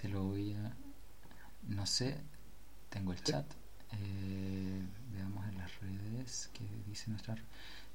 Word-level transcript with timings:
Te 0.00 0.08
lo 0.08 0.22
voy 0.24 0.54
a... 0.54 0.72
No 1.68 1.86
sé, 1.86 2.16
tengo 2.88 3.12
el 3.12 3.22
chat. 3.22 3.44
Eh, 3.92 4.82
veamos 5.14 5.46
en 5.48 5.58
las 5.58 5.70
redes 5.80 6.50
que 6.52 6.64
dice 6.86 7.10
nuestra... 7.10 7.36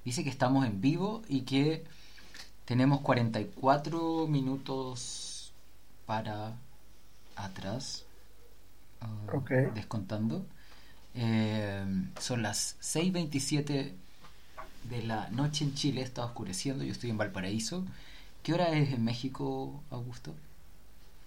Dice 0.03 0.23
que 0.23 0.29
estamos 0.29 0.65
en 0.65 0.81
vivo 0.81 1.21
y 1.29 1.41
que 1.41 1.85
tenemos 2.65 3.01
44 3.01 4.27
minutos 4.27 5.53
para 6.05 6.57
atrás. 7.35 8.05
Ok. 9.31 9.51
Descontando. 9.73 10.45
Eh, 11.15 11.85
son 12.19 12.41
las 12.41 12.77
6.27 12.81 13.93
de 14.89 15.03
la 15.03 15.29
noche 15.29 15.63
en 15.63 15.73
Chile, 15.73 16.01
está 16.01 16.25
oscureciendo, 16.25 16.83
yo 16.83 16.91
estoy 16.91 17.11
en 17.11 17.17
Valparaíso. 17.17 17.85
¿Qué 18.41 18.53
hora 18.53 18.69
es 18.71 18.91
en 18.91 19.05
México, 19.05 19.81
Augusto? 19.89 20.35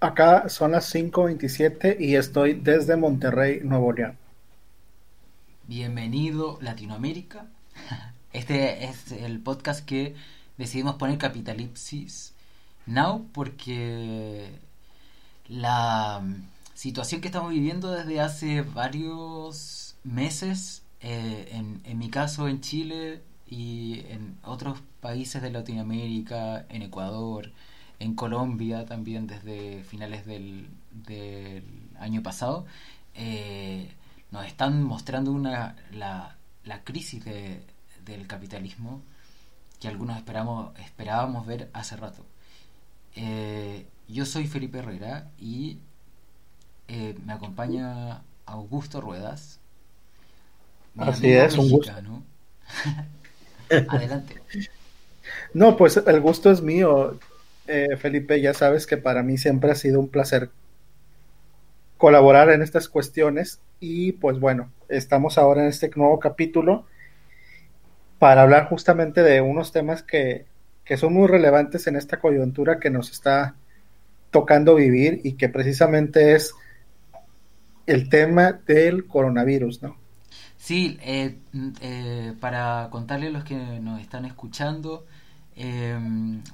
Acá 0.00 0.50
son 0.50 0.72
las 0.72 0.94
5:27 0.94 1.96
y 1.98 2.16
estoy 2.16 2.52
desde 2.52 2.96
Monterrey, 2.96 3.60
Nuevo 3.62 3.92
León. 3.92 4.18
Bienvenido 5.66 6.58
Latinoamérica. 6.60 7.46
Este 8.34 8.84
es 8.84 9.12
el 9.12 9.40
podcast 9.40 9.82
que 9.86 10.14
decidimos 10.58 10.96
poner 10.96 11.16
Capitalipsis 11.16 12.34
Now 12.84 13.26
porque 13.32 14.50
la 15.48 16.22
situación 16.74 17.22
que 17.22 17.28
estamos 17.28 17.50
viviendo 17.50 17.90
desde 17.90 18.20
hace 18.20 18.60
varios 18.60 19.96
meses, 20.04 20.82
eh, 21.00 21.48
en 21.84 21.98
mi 21.98 22.10
caso 22.10 22.48
en 22.48 22.60
Chile 22.60 23.22
y 23.48 24.00
en 24.10 24.36
otros 24.42 24.82
países 25.00 25.40
de 25.40 25.50
Latinoamérica, 25.50 26.66
en 26.68 26.82
Ecuador, 26.82 27.50
en 27.98 28.14
Colombia 28.14 28.86
también 28.86 29.26
desde 29.26 29.84
finales 29.84 30.26
del, 30.26 30.68
del 30.92 31.64
año 31.98 32.22
pasado, 32.22 32.66
eh, 33.14 33.94
nos 34.30 34.46
están 34.46 34.82
mostrando 34.82 35.32
una, 35.32 35.76
la, 35.92 36.36
la 36.64 36.84
crisis 36.84 37.24
de- 37.24 37.62
del 38.04 38.26
capitalismo 38.26 39.02
que 39.80 39.88
algunos 39.88 40.16
esperamos, 40.18 40.78
esperábamos 40.80 41.46
ver 41.46 41.70
hace 41.74 41.96
rato. 41.96 42.26
Eh, 43.16 43.86
yo 44.08 44.26
soy 44.26 44.46
Felipe 44.48 44.78
Herrera 44.80 45.30
y 45.38 45.78
eh, 46.88 47.14
me 47.24 47.32
acompaña 47.32 48.22
Augusto 48.46 49.00
Ruedas. 49.00 49.60
Así 50.96 51.32
es, 51.32 51.56
un 51.58 51.70
gusto. 51.70 51.96
Adelante. 53.86 54.42
No, 55.54 55.76
pues 55.76 55.96
el 55.96 56.20
gusto 56.20 56.50
es 56.50 56.62
mío, 56.62 57.18
eh, 57.66 57.96
Felipe. 57.96 58.40
Ya 58.40 58.54
sabes 58.54 58.86
que 58.86 58.96
para 58.96 59.22
mí 59.22 59.38
siempre 59.38 59.70
ha 59.70 59.74
sido 59.74 60.00
un 60.00 60.08
placer 60.08 60.50
colaborar 61.96 62.50
en 62.50 62.62
estas 62.62 62.88
cuestiones 62.88 63.60
y 63.80 64.12
pues 64.12 64.38
bueno, 64.38 64.70
estamos 64.88 65.38
ahora 65.38 65.62
en 65.62 65.68
este 65.68 65.90
nuevo 65.96 66.18
capítulo 66.18 66.86
para 68.18 68.42
hablar 68.42 68.68
justamente 68.68 69.22
de 69.22 69.40
unos 69.40 69.72
temas 69.72 70.02
que, 70.02 70.46
que 70.84 70.96
son 70.96 71.14
muy 71.14 71.26
relevantes 71.26 71.86
en 71.86 71.96
esta 71.96 72.18
coyuntura 72.18 72.78
que 72.78 72.90
nos 72.90 73.10
está 73.10 73.54
tocando 74.30 74.74
vivir 74.74 75.20
y 75.24 75.32
que 75.32 75.48
precisamente 75.48 76.34
es 76.34 76.54
el 77.86 78.08
tema 78.08 78.52
del 78.52 79.06
coronavirus, 79.06 79.82
¿no? 79.82 79.96
Sí, 80.56 80.98
eh, 81.02 81.38
eh, 81.80 82.34
para 82.40 82.88
contarle 82.90 83.28
a 83.28 83.30
los 83.30 83.44
que 83.44 83.54
nos 83.54 84.00
están 84.00 84.24
escuchando, 84.24 85.06
eh, 85.56 85.98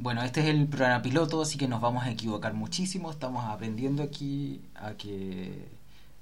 bueno, 0.01 0.23
este 0.23 0.41
es 0.41 0.47
el 0.47 0.67
programa 0.69 1.03
piloto, 1.03 1.43
así 1.43 1.59
que 1.59 1.69
nos 1.69 1.81
vamos 1.81 2.05
a 2.05 2.11
equivocar 2.11 2.55
muchísimo. 2.55 3.11
Estamos 3.11 3.45
aprendiendo 3.45 4.03
aquí 4.03 4.61
a 4.75 4.93
que 4.95 5.69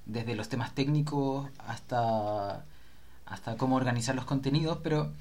desde 0.06 0.34
los 0.34 0.48
temas 0.48 0.75
técnicos 0.75 1.48
hasta, 1.59 2.64
hasta 3.27 3.56
cómo 3.56 3.77
organizar 3.77 4.15
los 4.15 4.25
contenidos, 4.25 4.78
pero 4.82 5.12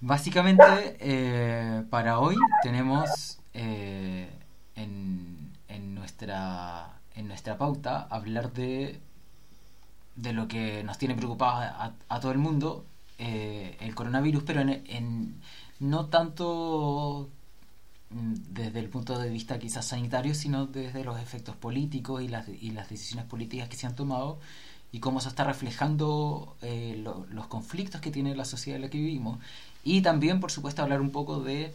básicamente 0.00 0.64
eh, 1.00 1.84
para 1.90 2.18
hoy 2.18 2.36
tenemos 2.62 3.38
eh, 3.54 4.28
en, 4.76 5.50
en 5.68 5.94
nuestra, 5.94 6.90
en 7.14 7.28
nuestra 7.28 7.58
pauta 7.58 8.06
hablar 8.10 8.52
de 8.52 9.00
de 10.16 10.32
lo 10.32 10.48
que 10.48 10.82
nos 10.82 10.98
tiene 10.98 11.14
preocupados 11.14 11.62
a, 11.64 11.92
a 12.08 12.18
todo 12.20 12.32
el 12.32 12.38
mundo, 12.38 12.84
eh, 13.18 13.76
el 13.80 13.94
coronavirus, 13.94 14.42
pero 14.42 14.60
en, 14.62 14.82
en- 14.88 15.40
no 15.80 16.06
tanto 16.06 17.28
mm, 18.10 18.34
desde 18.50 18.80
el 18.80 18.88
punto 18.88 19.18
de 19.18 19.30
vista 19.30 19.58
quizás 19.58 19.86
sanitario, 19.86 20.34
sino 20.34 20.66
desde 20.66 21.04
los 21.04 21.20
efectos 21.20 21.56
políticos 21.56 22.22
y 22.22 22.28
las, 22.28 22.48
y 22.48 22.70
las 22.72 22.88
decisiones 22.90 23.26
políticas 23.26 23.68
que 23.68 23.76
se 23.76 23.86
han 23.86 23.96
tomado 23.96 24.38
y 24.92 25.00
cómo 25.00 25.20
se 25.20 25.28
está 25.28 25.44
reflejando 25.44 26.56
eh, 26.62 26.98
lo- 27.02 27.26
los 27.30 27.46
conflictos 27.48 28.00
que 28.00 28.10
tiene 28.10 28.34
la 28.36 28.44
sociedad 28.44 28.76
en 28.76 28.82
la 28.82 28.90
que 28.90 28.98
vivimos. 28.98 29.38
Y 29.84 30.02
también, 30.02 30.40
por 30.40 30.50
supuesto, 30.50 30.82
hablar 30.82 31.00
un 31.00 31.10
poco 31.10 31.40
de, 31.40 31.74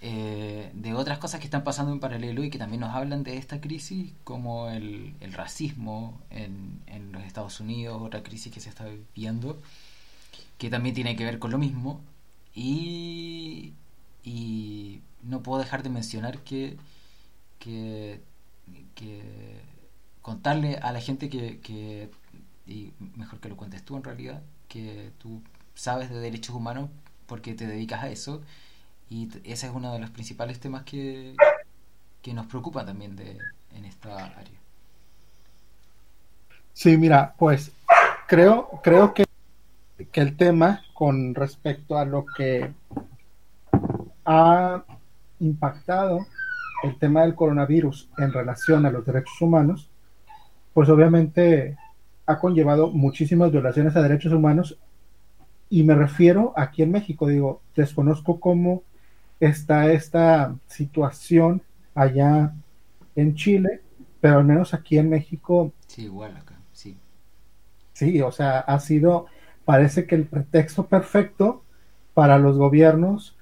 eh, 0.00 0.70
de 0.74 0.94
otras 0.94 1.18
cosas 1.18 1.40
que 1.40 1.46
están 1.46 1.64
pasando 1.64 1.92
en 1.92 2.00
paralelo 2.00 2.42
y 2.44 2.50
que 2.50 2.58
también 2.58 2.80
nos 2.80 2.94
hablan 2.94 3.22
de 3.22 3.36
esta 3.38 3.60
crisis, 3.60 4.12
como 4.24 4.68
el, 4.70 5.14
el 5.20 5.32
racismo 5.32 6.20
en, 6.30 6.80
en 6.86 7.12
los 7.12 7.22
Estados 7.24 7.60
Unidos, 7.60 8.00
otra 8.02 8.22
crisis 8.22 8.52
que 8.52 8.60
se 8.60 8.68
está 8.70 8.86
viviendo, 8.86 9.58
que 10.58 10.70
también 10.70 10.94
tiene 10.94 11.16
que 11.16 11.24
ver 11.24 11.38
con 11.38 11.50
lo 11.50 11.58
mismo. 11.58 12.00
Y, 12.54 13.74
y 14.22 15.00
no 15.22 15.42
puedo 15.42 15.60
dejar 15.60 15.82
de 15.82 15.90
mencionar 15.90 16.38
que, 16.40 16.76
que, 17.58 18.20
que 18.94 19.60
contarle 20.22 20.76
a 20.76 20.92
la 20.92 21.00
gente 21.00 21.28
que, 21.28 21.60
que, 21.60 22.10
y 22.66 22.92
mejor 23.16 23.40
que 23.40 23.48
lo 23.48 23.56
cuentes 23.56 23.84
tú 23.84 23.96
en 23.96 24.04
realidad, 24.04 24.42
que 24.68 25.12
tú 25.18 25.42
sabes 25.74 26.10
de 26.10 26.18
derechos 26.20 26.54
humanos 26.54 26.90
porque 27.26 27.54
te 27.54 27.66
dedicas 27.66 28.02
a 28.04 28.10
eso 28.10 28.42
y 29.10 29.28
ese 29.44 29.66
es 29.66 29.72
uno 29.74 29.92
de 29.92 29.98
los 29.98 30.10
principales 30.10 30.60
temas 30.60 30.84
que, 30.84 31.36
que 32.22 32.32
nos 32.34 32.46
preocupa 32.46 32.84
también 32.84 33.16
de, 33.16 33.38
en 33.76 33.84
esta 33.84 34.24
área. 34.26 34.58
Sí, 36.72 36.96
mira, 36.96 37.34
pues 37.38 37.70
creo, 38.26 38.80
creo 38.82 39.14
que, 39.14 39.23
que 40.14 40.20
el 40.20 40.36
tema 40.36 40.80
con 40.94 41.34
respecto 41.34 41.98
a 41.98 42.04
lo 42.04 42.24
que 42.24 42.72
ha 44.24 44.84
impactado 45.40 46.20
el 46.84 46.96
tema 47.00 47.22
del 47.22 47.34
coronavirus 47.34 48.08
en 48.18 48.32
relación 48.32 48.86
a 48.86 48.92
los 48.92 49.04
derechos 49.04 49.42
humanos, 49.42 49.90
pues 50.72 50.88
obviamente 50.88 51.76
ha 52.26 52.38
conllevado 52.38 52.90
muchísimas 52.90 53.50
violaciones 53.50 53.96
a 53.96 54.02
derechos 54.02 54.32
humanos 54.32 54.78
y 55.68 55.82
me 55.82 55.96
refiero 55.96 56.52
aquí 56.56 56.82
en 56.84 56.92
México, 56.92 57.26
digo, 57.26 57.60
desconozco 57.74 58.38
cómo 58.38 58.84
está 59.40 59.90
esta 59.90 60.54
situación 60.68 61.60
allá 61.92 62.54
en 63.16 63.34
Chile, 63.34 63.80
pero 64.20 64.38
al 64.38 64.44
menos 64.44 64.74
aquí 64.74 64.96
en 64.96 65.10
México 65.10 65.72
Sí, 65.88 66.04
igual 66.04 66.36
acá, 66.36 66.54
sí. 66.72 66.96
Sí, 67.94 68.20
o 68.20 68.30
sea, 68.30 68.60
ha 68.60 68.78
sido, 68.78 69.26
parece 69.64 70.06
que 70.06 70.14
el 70.14 70.26
pretexto 70.26 70.86
perfecto 70.86 71.62
para 72.14 72.38
los 72.38 72.56
gobiernos, 72.58 73.36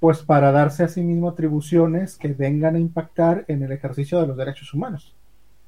pues 0.00 0.18
para 0.22 0.52
darse 0.52 0.84
a 0.84 0.88
sí 0.88 1.02
mismo 1.02 1.28
atribuciones 1.28 2.16
que 2.16 2.28
vengan 2.28 2.76
a 2.76 2.78
impactar 2.78 3.44
en 3.48 3.62
el 3.62 3.72
ejercicio 3.72 4.20
de 4.20 4.26
los 4.26 4.36
derechos 4.36 4.72
humanos. 4.74 5.14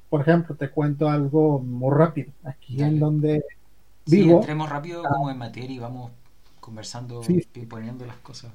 Por 0.09 0.21
ejemplo, 0.21 0.55
te 0.55 0.69
cuento 0.69 1.09
algo 1.09 1.59
muy 1.59 1.93
rápido. 1.95 2.31
Aquí 2.43 2.77
Dale. 2.77 2.93
en 2.93 2.99
donde 2.99 3.43
Sí, 4.05 4.23
vivo, 4.23 4.39
entremos 4.39 4.69
rápido 4.69 5.03
como 5.03 5.29
en 5.29 5.37
materia 5.37 5.75
y 5.75 5.79
vamos 5.79 6.11
conversando 6.59 7.21
Sí. 7.23 7.45
y 7.55 7.65
poniendo 7.65 8.05
las 8.05 8.17
cosas. 8.17 8.51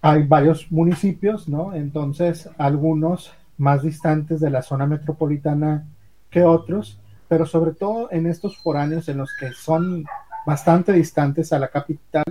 hay 0.00 0.22
varios 0.24 0.70
municipios, 0.70 1.48
¿no? 1.48 1.74
Entonces, 1.74 2.48
algunos 2.56 3.32
más 3.56 3.82
distantes 3.82 4.38
de 4.40 4.48
la 4.50 4.62
zona 4.62 4.86
metropolitana 4.86 5.86
que 6.30 6.44
otros, 6.44 6.98
pero 7.28 7.46
sobre 7.46 7.72
todo 7.72 8.08
en 8.12 8.26
estos 8.26 8.56
foráneos 8.58 9.08
en 9.08 9.18
los 9.18 9.30
que 9.38 9.52
son 9.52 10.04
bastante 10.48 10.94
distantes 10.94 11.52
a 11.52 11.58
la 11.58 11.68
capital, 11.68 12.24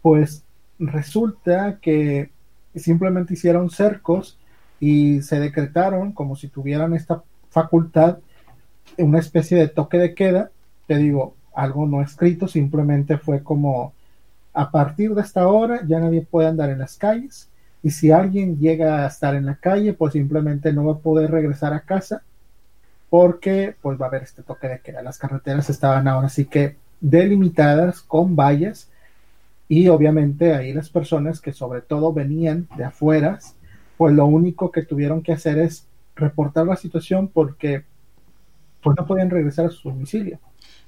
pues 0.00 0.42
resulta 0.78 1.78
que 1.82 2.30
simplemente 2.74 3.34
hicieron 3.34 3.68
cercos 3.68 4.38
y 4.80 5.20
se 5.20 5.38
decretaron 5.38 6.12
como 6.12 6.34
si 6.34 6.48
tuvieran 6.48 6.94
esta 6.94 7.22
facultad, 7.50 8.20
una 8.96 9.18
especie 9.18 9.58
de 9.58 9.68
toque 9.68 9.98
de 9.98 10.14
queda, 10.14 10.50
te 10.86 10.96
digo, 10.96 11.34
algo 11.54 11.84
no 11.84 12.00
escrito, 12.00 12.48
simplemente 12.48 13.18
fue 13.18 13.42
como 13.42 13.92
a 14.54 14.70
partir 14.70 15.14
de 15.14 15.20
esta 15.20 15.46
hora 15.46 15.82
ya 15.86 16.00
nadie 16.00 16.22
puede 16.22 16.48
andar 16.48 16.70
en 16.70 16.78
las 16.78 16.96
calles 16.96 17.50
y 17.82 17.90
si 17.90 18.10
alguien 18.12 18.58
llega 18.58 19.04
a 19.04 19.08
estar 19.08 19.34
en 19.34 19.44
la 19.44 19.56
calle, 19.56 19.92
pues 19.92 20.14
simplemente 20.14 20.72
no 20.72 20.86
va 20.86 20.94
a 20.94 20.98
poder 20.98 21.30
regresar 21.30 21.74
a 21.74 21.80
casa 21.80 22.22
porque 23.10 23.76
pues 23.82 24.00
va 24.00 24.06
a 24.06 24.08
haber 24.08 24.22
este 24.22 24.42
toque 24.42 24.68
de 24.68 24.80
queda. 24.80 25.02
Las 25.02 25.18
carreteras 25.18 25.68
estaban 25.68 26.08
ahora 26.08 26.30
sí 26.30 26.46
que 26.46 26.87
delimitadas 27.00 28.02
con 28.02 28.36
vallas 28.36 28.90
y 29.68 29.88
obviamente 29.88 30.54
ahí 30.54 30.72
las 30.72 30.88
personas 30.88 31.40
que 31.40 31.52
sobre 31.52 31.82
todo 31.82 32.12
venían 32.12 32.68
de 32.76 32.84
afueras, 32.84 33.54
pues 33.96 34.14
lo 34.14 34.26
único 34.26 34.70
que 34.70 34.82
tuvieron 34.82 35.22
que 35.22 35.32
hacer 35.32 35.58
es 35.58 35.86
reportar 36.16 36.66
la 36.66 36.76
situación 36.76 37.28
porque 37.28 37.84
pues 38.82 38.96
no 38.98 39.06
podían 39.06 39.30
regresar 39.30 39.66
a 39.66 39.70
su 39.70 39.88
domicilio. 39.88 40.38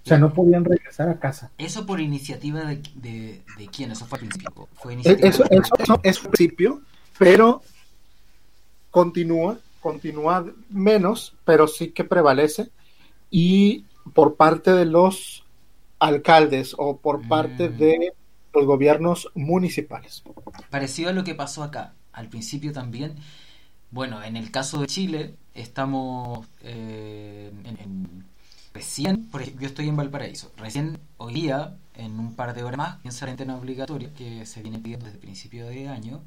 O 0.02 0.08
sea, 0.08 0.16
no 0.16 0.32
podían 0.32 0.64
regresar 0.64 1.10
a 1.10 1.18
casa. 1.18 1.50
¿Eso 1.58 1.84
por 1.84 2.00
iniciativa 2.00 2.64
de, 2.64 2.80
de, 2.94 3.68
quién? 3.70 3.90
¿Eso 3.90 4.06
fue 4.06 4.18
al 4.18 4.26
principio? 4.26 4.68
¿Fue 4.72 4.94
e-, 4.94 5.00
eso, 5.04 5.44
eso, 5.50 5.74
eso, 5.78 6.00
es 6.02 6.18
principio, 6.18 6.80
pero 7.18 7.60
continúa, 8.90 9.58
continúa 9.80 10.46
menos, 10.70 11.34
pero 11.44 11.68
sí 11.68 11.88
que 11.88 12.04
prevalece. 12.04 12.70
Y 13.30 13.84
por 14.14 14.36
parte 14.36 14.72
de 14.72 14.86
los 14.86 15.44
alcaldes 16.00 16.74
o 16.76 16.96
por 16.96 17.26
parte 17.28 17.68
mm. 17.68 17.76
de 17.78 18.12
los 18.52 18.66
gobiernos 18.66 19.30
municipales. 19.34 20.24
Parecido 20.70 21.10
a 21.10 21.12
lo 21.12 21.22
que 21.22 21.34
pasó 21.34 21.62
acá, 21.62 21.94
al 22.12 22.28
principio 22.28 22.72
también. 22.72 23.14
Bueno, 23.92 24.22
en 24.22 24.36
el 24.36 24.50
caso 24.50 24.80
de 24.80 24.86
Chile, 24.86 25.36
estamos 25.54 26.46
eh, 26.62 27.52
en, 27.64 28.24
recién, 28.72 29.26
por 29.26 29.42
ejemplo, 29.42 29.62
yo 29.62 29.68
estoy 29.68 29.88
en 29.88 29.96
Valparaíso, 29.96 30.52
recién 30.56 30.98
hoy 31.18 31.34
día, 31.34 31.76
en 31.94 32.18
un 32.18 32.34
par 32.34 32.54
de 32.54 32.62
horas 32.62 32.78
más, 32.78 33.04
en 33.04 33.12
cuarentena 33.12 33.56
obligatoria 33.56 34.10
que 34.14 34.46
se 34.46 34.62
viene 34.62 34.78
pidiendo 34.78 35.06
desde 35.06 35.18
el 35.18 35.22
principio 35.22 35.66
de 35.66 35.88
año. 35.88 36.22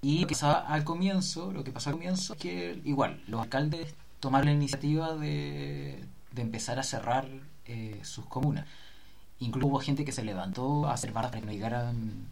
Y 0.00 0.20
lo 0.20 0.26
que 0.28 0.34
pasaba 0.34 0.60
al 0.60 0.84
comienzo, 0.84 1.50
lo 1.52 1.64
que 1.64 1.72
pasó 1.72 1.90
al 1.90 1.96
comienzo 1.96 2.34
es 2.34 2.40
que 2.40 2.80
igual 2.84 3.22
los 3.26 3.40
alcaldes 3.42 3.94
tomaron 4.20 4.46
la 4.46 4.52
iniciativa 4.52 5.16
de, 5.16 6.04
de 6.32 6.42
empezar 6.42 6.78
a 6.78 6.82
cerrar 6.82 7.28
eh, 7.64 8.00
sus 8.02 8.26
comunas. 8.26 8.66
Incluso 9.40 9.68
hubo 9.68 9.78
gente 9.80 10.04
que 10.04 10.12
se 10.12 10.24
levantó 10.24 10.86
a 10.86 10.94
hacer 10.94 11.12
barras 11.12 11.30
para 11.30 11.40
que 11.40 11.46
no 11.46 11.52
llegaran 11.52 12.26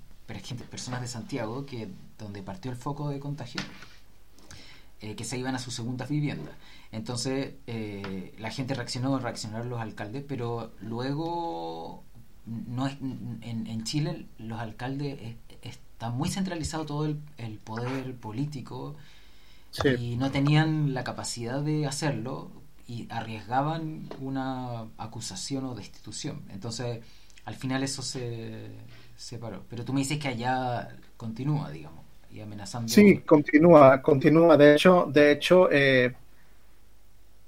personas 0.70 1.00
de 1.00 1.08
Santiago, 1.08 1.67
que 1.67 1.88
donde 2.19 2.43
partió 2.43 2.70
el 2.70 2.76
foco 2.76 3.11
de 3.11 3.20
contagio, 3.20 3.61
eh, 5.00 5.14
que 5.14 5.25
se 5.25 5.38
iban 5.38 5.55
a 5.55 5.58
sus 5.58 5.75
segundas 5.75 6.08
viviendas. 6.08 6.55
Entonces 6.91 7.55
eh, 7.67 8.35
la 8.38 8.50
gente 8.50 8.75
reaccionó, 8.75 9.19
reaccionaron 9.19 9.69
los 9.69 9.81
alcaldes, 9.81 10.25
pero 10.26 10.73
luego 10.81 12.03
no 12.47 12.87
es, 12.87 12.97
en, 13.00 13.85
Chile 13.85 14.26
los 14.38 14.58
alcaldes 14.58 15.37
está 15.62 16.11
muy 16.11 16.29
centralizado 16.29 16.87
todo 16.87 17.06
el, 17.06 17.58
poder 17.58 18.14
político 18.17 18.94
y 19.99 20.17
no 20.17 20.31
tenían 20.31 20.94
la 20.94 21.05
capacidad 21.05 21.61
de 21.61 21.87
hacerlo 21.87 22.50
y 22.88 23.06
arriesgaban 23.10 24.08
una 24.20 24.86
acusación 24.98 25.64
o 25.64 25.74
destitución. 25.74 26.42
Entonces, 26.52 27.00
al 27.44 27.54
final 27.54 27.82
eso 27.82 28.02
se 28.02 28.70
separó. 29.16 29.64
Pero 29.68 29.84
tú 29.84 29.92
me 29.92 30.00
dices 30.00 30.18
que 30.18 30.28
allá 30.28 30.88
continúa, 31.16 31.70
digamos, 31.70 32.04
y 32.30 32.40
amenazando. 32.40 32.88
Sí, 32.88 33.18
continúa, 33.18 34.00
continúa. 34.02 34.56
De 34.56 34.74
hecho, 34.74 35.08
de 35.12 35.32
hecho, 35.32 35.68
eh, 35.70 36.14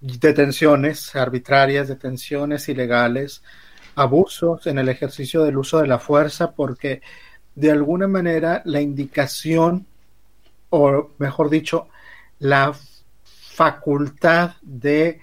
detenciones 0.00 1.14
arbitrarias, 1.14 1.88
detenciones 1.88 2.69
ilegales, 2.69 3.43
abusos 3.94 4.67
en 4.67 4.79
el 4.79 4.88
ejercicio 4.88 5.44
del 5.44 5.58
uso 5.58 5.79
de 5.79 5.88
la 5.88 5.99
fuerza, 5.99 6.52
porque 6.52 7.02
de 7.55 7.70
alguna 7.73 8.06
manera 8.06 8.62
la 8.64 8.81
indicación, 8.81 9.87
o 10.70 11.11
mejor 11.19 11.50
dicho, 11.50 11.88
la 12.38 12.75
facultad 13.59 14.53
de 14.63 15.21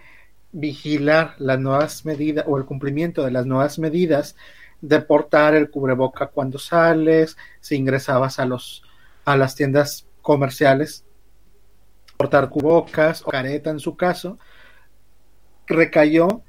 vigilar 0.52 1.36
las 1.38 1.58
nuevas 1.58 2.04
medidas 2.04 2.44
o 2.46 2.58
el 2.58 2.66
cumplimiento 2.66 3.24
de 3.24 3.32
las 3.32 3.46
nuevas 3.46 3.80
medidas 3.80 4.36
de 4.82 5.00
portar 5.00 5.56
el 5.56 5.70
cubreboca 5.70 6.28
cuando 6.28 6.60
sales, 6.60 7.38
si 7.62 7.76
ingresabas 7.76 8.38
a 8.40 8.46
los 8.46 8.84
a 9.24 9.38
las 9.38 9.56
tiendas 9.56 10.06
comerciales, 10.22 11.06
portar 12.18 12.50
cubocas 12.50 13.22
o 13.22 13.32
careta 13.32 13.70
en 13.70 13.80
su 13.80 13.96
caso, 13.96 14.38
recayó 15.66 16.42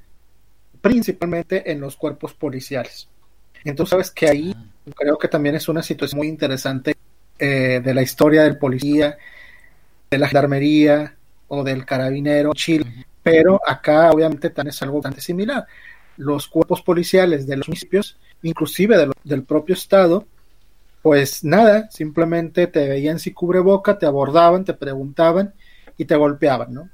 principalmente 0.81 1.71
en 1.71 1.79
los 1.79 1.95
cuerpos 1.95 2.33
policiales. 2.33 3.07
Entonces 3.63 3.91
sabes 3.91 4.11
que 4.11 4.27
ahí 4.27 4.53
ah. 4.53 4.91
creo 4.93 5.17
que 5.17 5.29
también 5.29 5.55
es 5.55 5.69
una 5.69 5.81
situación 5.81 6.17
muy 6.17 6.27
interesante 6.27 6.97
eh, 7.39 7.79
de 7.81 7.93
la 7.93 8.01
historia 8.01 8.43
del 8.43 8.57
policía, 8.57 9.17
de 10.11 10.17
la 10.17 10.27
gendarmería 10.27 11.16
o 11.47 11.63
del 11.63 11.85
carabinero 11.85 12.53
Chile, 12.53 13.05
pero 13.23 13.61
acá 13.65 14.11
obviamente 14.11 14.49
también 14.49 14.71
es 14.71 14.81
algo 14.81 14.97
bastante 14.97 15.21
similar. 15.21 15.65
Los 16.17 16.47
cuerpos 16.47 16.81
policiales 16.81 17.45
de 17.47 17.57
los 17.57 17.67
municipios, 17.67 18.17
inclusive 18.41 19.09
del 19.23 19.43
propio 19.43 19.73
Estado, 19.73 20.25
pues 21.01 21.43
nada, 21.43 21.89
simplemente 21.89 22.67
te 22.67 22.87
veían 22.87 23.19
si 23.19 23.31
cubreboca, 23.31 23.97
te 23.97 24.05
abordaban, 24.05 24.65
te 24.65 24.73
preguntaban 24.73 25.53
y 25.97 26.05
te 26.05 26.15
golpeaban, 26.15 26.73
¿no? 26.73 26.89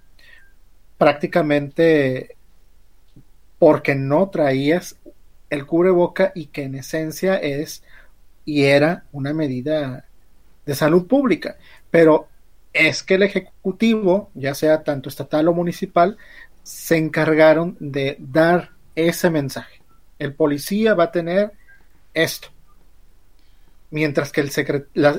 Prácticamente 0.97 2.35
porque 3.57 3.95
no 3.95 4.29
traías 4.29 4.97
el 5.49 5.65
cubreboca 5.65 6.31
y 6.35 6.47
que 6.47 6.63
en 6.63 6.75
esencia 6.75 7.37
es 7.37 7.83
y 8.45 8.63
era 8.63 9.05
una 9.11 9.33
medida 9.33 10.05
de 10.65 10.75
salud 10.75 11.07
pública. 11.07 11.57
Pero 11.89 12.27
es 12.73 13.03
que 13.03 13.15
el 13.15 13.23
Ejecutivo, 13.23 14.31
ya 14.33 14.55
sea 14.55 14.83
tanto 14.83 15.09
estatal 15.09 15.47
o 15.47 15.53
municipal, 15.53 16.17
se 16.63 16.97
encargaron 16.97 17.77
de 17.79 18.17
dar 18.19 18.71
ese 18.95 19.29
mensaje. 19.29 19.81
El 20.19 20.33
policía 20.33 20.93
va 20.95 21.05
a 21.05 21.11
tener 21.11 21.51
esto. 22.13 22.49
Mientras 23.91 24.31
que 24.31 24.41
el, 24.41 24.51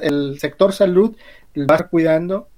el 0.02 0.38
sector 0.40 0.72
salud 0.72 1.16
va 1.56 1.60
a 1.60 1.76
estar 1.76 1.90
cuidando, 1.90 2.48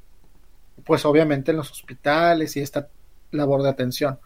pues 0.85 1.05
obviamente 1.05 1.51
en 1.51 1.59
los 1.59 1.71
hospitales 1.71 2.57
y 2.57 2.61
esta 2.61 2.89
labor 3.33 3.63
de 3.63 3.69
atención. 3.69 4.19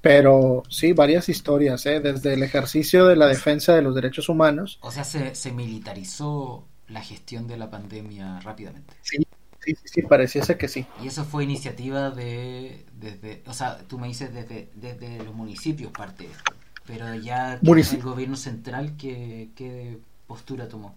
Pero 0.00 0.64
sí, 0.68 0.92
varias 0.92 1.28
historias, 1.28 1.86
¿eh? 1.86 2.00
desde 2.00 2.34
el 2.34 2.42
ejercicio 2.42 3.06
de 3.06 3.14
la 3.14 3.26
defensa 3.26 3.74
de 3.74 3.82
los 3.82 3.94
derechos 3.94 4.28
humanos. 4.28 4.78
O 4.80 4.90
sea, 4.90 5.04
se, 5.04 5.36
se 5.36 5.52
militarizó 5.52 6.66
la 6.88 7.02
gestión 7.02 7.46
de 7.46 7.56
la 7.56 7.70
pandemia 7.70 8.40
rápidamente. 8.40 8.94
Sí, 9.02 9.21
Sí, 9.64 9.74
sí, 9.74 9.82
sí, 9.84 10.02
pareciese 10.02 10.56
que 10.56 10.68
sí. 10.68 10.86
Y 11.02 11.06
eso 11.06 11.24
fue 11.24 11.44
iniciativa 11.44 12.10
de, 12.10 12.84
desde, 12.98 13.42
o 13.46 13.52
sea, 13.52 13.78
tú 13.86 13.98
me 13.98 14.08
dices 14.08 14.34
desde, 14.34 14.70
desde 14.74 15.22
los 15.22 15.34
municipios 15.34 15.92
parte 15.92 16.24
de 16.24 16.32
esto, 16.32 16.52
pero 16.86 17.14
ya 17.14 17.60
el 17.62 18.02
gobierno 18.02 18.36
central, 18.36 18.96
¿qué, 18.98 19.50
¿qué 19.54 19.98
postura 20.26 20.68
tomó? 20.68 20.96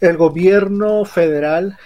El 0.00 0.16
gobierno 0.18 1.04
federal 1.04 1.78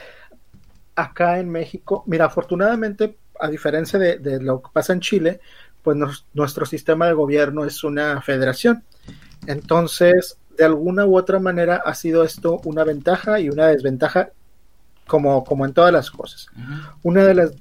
acá 0.96 1.38
en 1.38 1.48
México, 1.48 2.02
mira, 2.06 2.24
afortunadamente, 2.24 3.16
a 3.38 3.48
diferencia 3.48 3.98
de, 3.98 4.40
lo 4.40 4.62
que 4.62 4.70
pasa 4.72 4.92
en 4.92 5.00
Chile, 5.00 5.40
pues 5.82 5.96
nuestro 6.34 6.66
sistema 6.66 7.06
de 7.06 7.12
gobierno 7.12 7.64
es 7.64 7.84
una 7.84 8.20
federación. 8.20 8.82
Entonces, 9.46 10.38
de 10.56 10.64
alguna 10.64 11.06
u 11.06 11.16
otra 11.16 11.38
manera 11.38 11.82
ha 11.84 11.94
sido 11.94 12.24
esto 12.24 12.60
una 12.64 12.82
ventaja 12.82 13.38
y 13.38 13.48
una 13.48 13.68
desventaja 13.68 14.30
como, 15.08 15.42
como 15.42 15.66
en 15.66 15.72
todas 15.72 15.92
las 15.92 16.12
cosas. 16.12 16.46
Una 17.02 17.24
de 17.24 17.34
las 17.34 17.52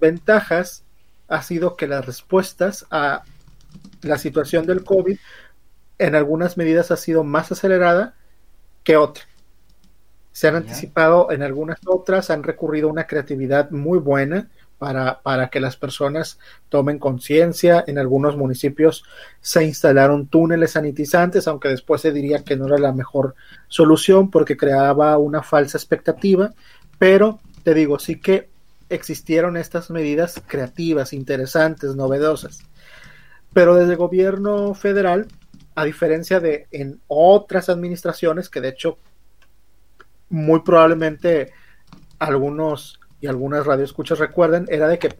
ventajas 0.00 0.82
ha 1.28 1.42
sido 1.42 1.76
que 1.76 1.86
las 1.86 2.04
respuestas 2.04 2.86
a 2.90 3.22
la 4.02 4.18
situación 4.18 4.66
del 4.66 4.84
COVID 4.84 5.16
en 5.98 6.14
algunas 6.14 6.56
medidas 6.56 6.90
ha 6.90 6.96
sido 6.96 7.24
más 7.24 7.52
acelerada 7.52 8.14
que 8.82 8.96
otra. 8.96 9.24
Se 10.32 10.48
han 10.48 10.56
anticipado 10.56 11.30
en 11.30 11.42
algunas 11.42 11.78
otras, 11.86 12.30
han 12.30 12.42
recurrido 12.42 12.88
a 12.88 12.92
una 12.92 13.06
creatividad 13.06 13.70
muy 13.70 14.00
buena 14.00 14.48
para, 14.78 15.22
para 15.22 15.48
que 15.48 15.60
las 15.60 15.76
personas 15.76 16.40
tomen 16.68 16.98
conciencia. 16.98 17.84
En 17.86 17.98
algunos 17.98 18.36
municipios 18.36 19.04
se 19.40 19.64
instalaron 19.64 20.26
túneles 20.26 20.72
sanitizantes, 20.72 21.46
aunque 21.46 21.68
después 21.68 22.00
se 22.00 22.10
diría 22.10 22.42
que 22.42 22.56
no 22.56 22.66
era 22.66 22.78
la 22.78 22.92
mejor 22.92 23.36
solución 23.68 24.28
porque 24.28 24.56
creaba 24.56 25.16
una 25.18 25.42
falsa 25.42 25.78
expectativa 25.78 26.52
pero 26.98 27.40
te 27.62 27.74
digo, 27.74 27.98
sí 27.98 28.20
que 28.20 28.48
existieron 28.88 29.56
estas 29.56 29.90
medidas 29.90 30.42
creativas, 30.46 31.12
interesantes, 31.12 31.96
novedosas. 31.96 32.60
Pero 33.52 33.74
desde 33.74 33.92
el 33.92 33.98
gobierno 33.98 34.74
federal, 34.74 35.26
a 35.74 35.84
diferencia 35.84 36.40
de 36.40 36.66
en 36.70 37.00
otras 37.08 37.68
administraciones, 37.68 38.48
que 38.48 38.60
de 38.60 38.68
hecho 38.68 38.98
muy 40.28 40.60
probablemente 40.60 41.52
algunos 42.18 43.00
y 43.20 43.26
algunas 43.26 43.66
radioescuchas 43.66 44.18
recuerden, 44.18 44.66
era 44.68 44.88
de 44.88 44.98
que 44.98 45.14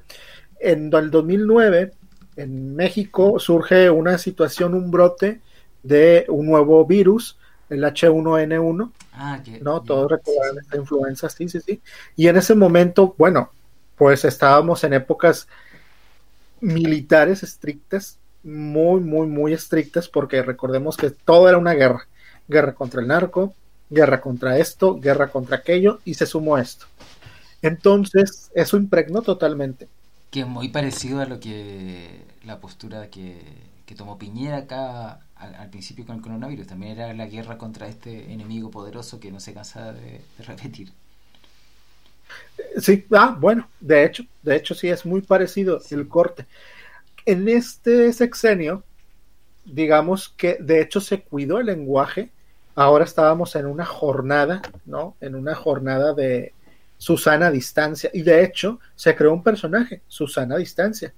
en 0.61 0.93
el 0.93 1.11
2009 1.11 1.93
en 2.37 2.75
México 2.75 3.39
surge 3.39 3.91
una 3.91 4.19
situación, 4.19 4.75
un 4.75 4.91
brote 4.91 5.41
de 5.83 6.25
un 6.29 6.47
nuevo 6.47 6.85
virus 6.85 7.39
el 7.75 7.85
H1N1. 7.85 8.91
Ah, 9.13 9.41
¿No? 9.61 9.83
Todos 9.83 10.11
recuerdan 10.11 10.59
esta 10.59 10.77
influenza, 10.77 11.29
sí, 11.29 11.49
sí, 11.49 11.61
sí. 11.61 11.81
Y 12.17 12.29
en 12.29 12.37
ese 12.37 12.55
momento, 12.55 13.15
bueno, 13.19 13.51
pues 13.97 14.25
estábamos 14.25 14.83
en 14.85 14.95
épocas 14.95 15.47
militares 16.61 17.43
estrictas, 17.43 18.19
muy, 18.43 19.01
muy, 19.01 19.27
muy 19.27 19.53
estrictas, 19.53 20.09
porque 20.09 20.43
recordemos 20.43 20.97
que 20.97 21.11
todo 21.11 21.49
era 21.49 21.59
una 21.59 21.73
guerra. 21.73 22.07
Guerra 22.49 22.75
contra 22.75 23.01
el 23.01 23.09
narco, 23.09 23.55
guerra 23.89 24.21
contra 24.21 24.59
esto, 24.59 24.99
guerra 25.01 25.29
contra 25.29 25.57
aquello, 25.57 26.01
y 26.05 26.15
se 26.15 26.27
sumó 26.27 26.59
esto. 26.59 26.87
Entonces, 27.63 28.51
eso 28.55 28.77
impregnó 28.77 29.23
totalmente. 29.23 29.89
Que 30.31 30.41
es 30.41 30.47
muy 30.47 30.69
parecido 30.69 31.21
a 31.21 31.27
lo 31.27 31.41
que 31.41 32.23
la 32.45 32.61
postura 32.61 33.09
que, 33.09 33.41
tomó 33.97 34.19
Piñera 34.19 34.59
acá 34.59 35.21
al, 35.45 35.71
principio 35.71 36.07
con 36.07 36.17
el 36.17 36.23
coronavirus. 36.23 36.67
También 36.67 36.93
era 36.93 37.13
la 37.15 37.27
guerra 37.27 37.59
contra 37.59 37.87
este 37.87 38.33
enemigo 38.33 38.71
poderoso 38.71 39.21
que 39.21 39.31
no 39.31 39.41
se 39.41 39.55
cansa 39.55 39.93
de, 39.93 40.21
repetir. 40.39 40.93
Sí, 42.79 43.05
ah, 43.13 43.37
bueno, 43.39 43.69
de 43.81 44.05
hecho, 44.05 44.25
de 44.43 44.57
hecho 44.57 44.75
sí 44.75 44.89
es 44.89 45.05
muy 45.05 45.21
parecido 45.21 45.81
el 45.91 46.09
corte. 46.09 46.47
En 47.27 47.49
este 47.49 48.13
sexenio, 48.13 48.83
digamos 49.65 50.29
que 50.29 50.59
de 50.61 50.81
hecho 50.81 51.01
se 51.01 51.23
cuidó 51.23 51.59
el 51.59 51.67
lenguaje. 51.67 52.31
Ahora 52.75 53.05
estábamos 53.05 53.55
en 53.57 53.67
una 53.67 53.85
jornada, 53.85 54.63
¿no? 54.85 55.17
En 55.21 55.35
una 55.35 55.55
jornada 55.55 56.13
de 56.13 56.53
Susana 56.99 57.51
Distancia. 57.51 58.11
Y 58.13 58.23
de 58.23 58.45
hecho 58.45 58.81
se 58.97 59.15
creó 59.15 59.33
un 59.33 59.43
personaje, 59.43 60.03
Susana 60.09 60.57
Distancia. 60.57 61.13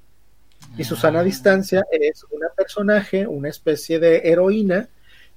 Y 0.76 0.84
Susana. 0.84 1.22
Distancia 1.22 1.84
es 1.90 2.24
una 2.30 2.48
personaje, 2.56 3.26
una 3.26 3.48
especie 3.48 3.98
de 3.98 4.22
heroína 4.24 4.88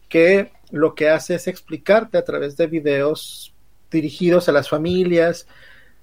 que 0.10 0.51
lo 0.72 0.96
que 0.96 1.10
hace 1.10 1.36
es 1.36 1.48
explicarte 1.48 2.17
a 2.17 2.25
través 2.25 2.58
de 2.58 2.67
videos 2.67 3.53
dirigidos 3.89 4.50
a 4.50 4.51
las 4.51 4.69
familias, 4.69 5.48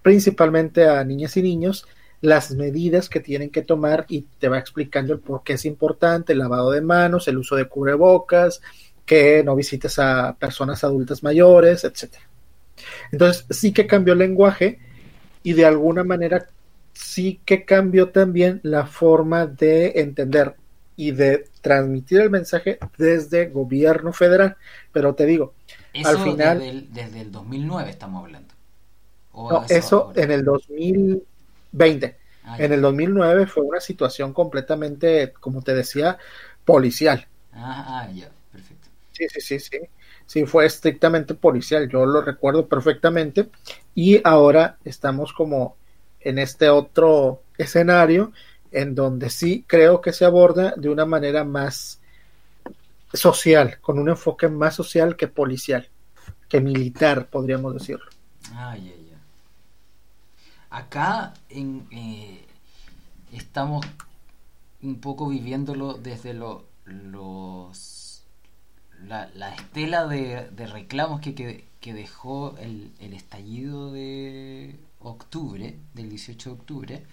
principalmente 0.02 0.88
a 0.88 1.04
niñas 1.04 1.36
y 1.36 1.42
niños, 1.42 1.86
las 2.20 2.52
medidas 2.52 3.08
que 3.08 3.20
tienen 3.20 3.50
que 3.50 3.62
tomar 3.62 4.06
y 4.08 4.22
te 4.38 4.48
va 4.48 4.58
explicando 4.58 5.12
el 5.12 5.20
por 5.20 5.42
qué 5.42 5.54
es 5.54 5.64
importante, 5.66 6.32
el 6.32 6.38
lavado 6.38 6.70
de 6.70 6.80
manos, 6.80 7.28
el 7.28 7.38
uso 7.38 7.56
de 7.56 7.68
cubrebocas, 7.68 8.62
que 9.04 9.42
no 9.44 9.54
visites 9.54 9.98
a 9.98 10.34
personas 10.38 10.82
adultas 10.82 11.22
mayores, 11.22 11.84
etcétera. 11.84 12.24
Entonces 13.12 13.44
sí 13.50 13.72
que 13.72 13.86
cambió 13.86 14.14
el 14.14 14.20
lenguaje 14.20 14.78
y 15.42 15.52
de 15.52 15.64
alguna 15.64 16.04
manera 16.04 16.46
sí 16.96 17.40
que 17.44 17.64
cambió 17.64 18.10
también 18.10 18.60
la 18.62 18.86
forma 18.86 19.46
de 19.46 19.92
entender 19.96 20.56
y 20.96 21.10
de 21.10 21.48
transmitir 21.60 22.20
el 22.22 22.30
mensaje 22.30 22.78
desde 22.96 23.46
gobierno 23.46 24.12
federal. 24.12 24.56
Pero 24.92 25.14
te 25.14 25.26
digo, 25.26 25.52
al 26.04 26.18
final... 26.18 26.58
Desde 26.90 27.20
el, 27.20 27.30
2009 27.30 27.90
estamos 27.90 28.24
hablando. 28.24 28.54
no, 29.34 29.64
eso 29.68 30.12
en 30.16 30.30
el 30.30 30.44
2020. 30.44 32.16
Ah, 32.44 32.56
en 32.58 32.72
el 32.72 32.80
2009 32.80 33.46
fue 33.46 33.64
una 33.64 33.80
situación 33.80 34.32
completamente, 34.32 35.34
como 35.38 35.60
te 35.60 35.74
decía, 35.74 36.16
policial. 36.64 37.26
Ah, 37.52 38.04
ah, 38.04 38.12
ya, 38.12 38.30
perfecto. 38.50 38.88
Sí, 39.12 39.26
sí, 39.28 39.40
sí, 39.40 39.60
sí. 39.60 39.78
Sí, 40.24 40.44
fue 40.44 40.66
estrictamente 40.66 41.34
policial, 41.34 41.88
yo 41.88 42.06
lo 42.06 42.22
recuerdo 42.22 42.66
perfectamente. 42.66 43.50
Y 43.94 44.20
ahora 44.24 44.78
estamos 44.84 45.32
como 45.32 45.76
en 46.26 46.38
este 46.40 46.68
otro 46.68 47.42
escenario 47.56 48.32
en 48.72 48.96
donde 48.96 49.30
sí 49.30 49.64
creo 49.66 50.00
que 50.00 50.12
se 50.12 50.24
aborda 50.24 50.74
de 50.76 50.88
una 50.88 51.06
manera 51.06 51.44
más 51.44 52.00
social, 53.12 53.78
con 53.80 54.00
un 54.00 54.08
enfoque 54.08 54.48
más 54.48 54.74
social 54.74 55.16
que 55.16 55.28
policial, 55.28 55.88
que 56.48 56.60
militar, 56.60 57.28
podríamos 57.28 57.74
decirlo. 57.74 58.10
Ah, 58.52 58.76
ya, 58.76 58.90
ya. 58.90 59.18
Acá 60.68 61.34
eh, 61.48 62.44
estamos 63.32 63.86
un 64.82 65.00
poco 65.00 65.28
viviéndolo 65.28 65.94
desde 65.94 66.34
los 66.34 66.64
la, 69.04 69.30
la 69.34 69.54
estela 69.54 70.06
de, 70.06 70.50
reclamos 70.66 71.20
que, 71.20 71.34
que, 71.34 71.94
dejó 71.94 72.56
el, 72.58 72.90
el, 72.98 73.12
estallido 73.14 73.92
de 73.92 74.76
octubre, 75.06 75.78
del 75.94 76.10
18 76.10 76.50
de 76.50 76.54
octubre, 76.56 77.06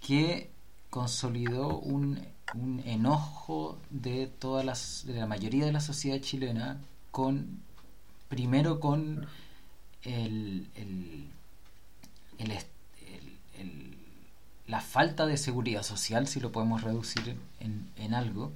que 0.00 0.50
consolidó 0.90 1.78
un, 1.78 2.20
un 2.54 2.82
enojo 2.84 3.78
de 3.90 4.26
todas 4.26 4.64
las, 4.64 5.04
de 5.06 5.14
la 5.14 5.26
mayoría 5.26 5.64
de 5.64 5.72
la 5.72 5.80
sociedad 5.80 6.20
chilena 6.20 6.80
con 7.10 7.60
primero 8.28 8.80
con 8.80 9.26
el, 10.02 10.68
el, 10.74 11.28
la 14.66 14.80
falta 14.80 15.26
de 15.26 15.36
seguridad 15.36 15.82
social, 15.82 16.26
si 16.26 16.40
lo 16.40 16.50
podemos 16.50 16.82
reducir 16.82 17.36
en 17.60 18.14
algo, 18.14 18.52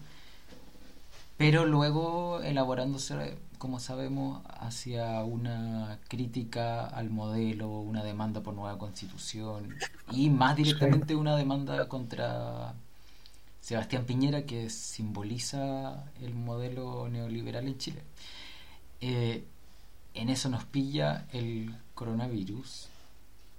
pero 1.36 1.66
luego 1.66 2.40
elaborándose, 2.42 3.36
como 3.58 3.80
sabemos, 3.80 4.42
hacia 4.46 5.22
una 5.24 5.98
crítica 6.08 6.86
al 6.86 7.10
modelo, 7.10 7.68
una 7.68 8.02
demanda 8.04 8.42
por 8.42 8.54
nueva 8.54 8.78
constitución 8.78 9.76
y 10.12 10.30
más 10.30 10.56
directamente 10.56 11.14
una 11.14 11.36
demanda 11.36 11.88
contra 11.88 12.74
Sebastián 13.60 14.04
Piñera 14.04 14.46
que 14.46 14.70
simboliza 14.70 16.04
el 16.20 16.34
modelo 16.34 17.08
neoliberal 17.08 17.66
en 17.66 17.78
Chile. 17.78 18.02
Eh, 19.00 19.44
en 20.14 20.28
eso 20.30 20.48
nos 20.48 20.64
pilla 20.64 21.26
el 21.32 21.76
coronavirus 21.94 22.88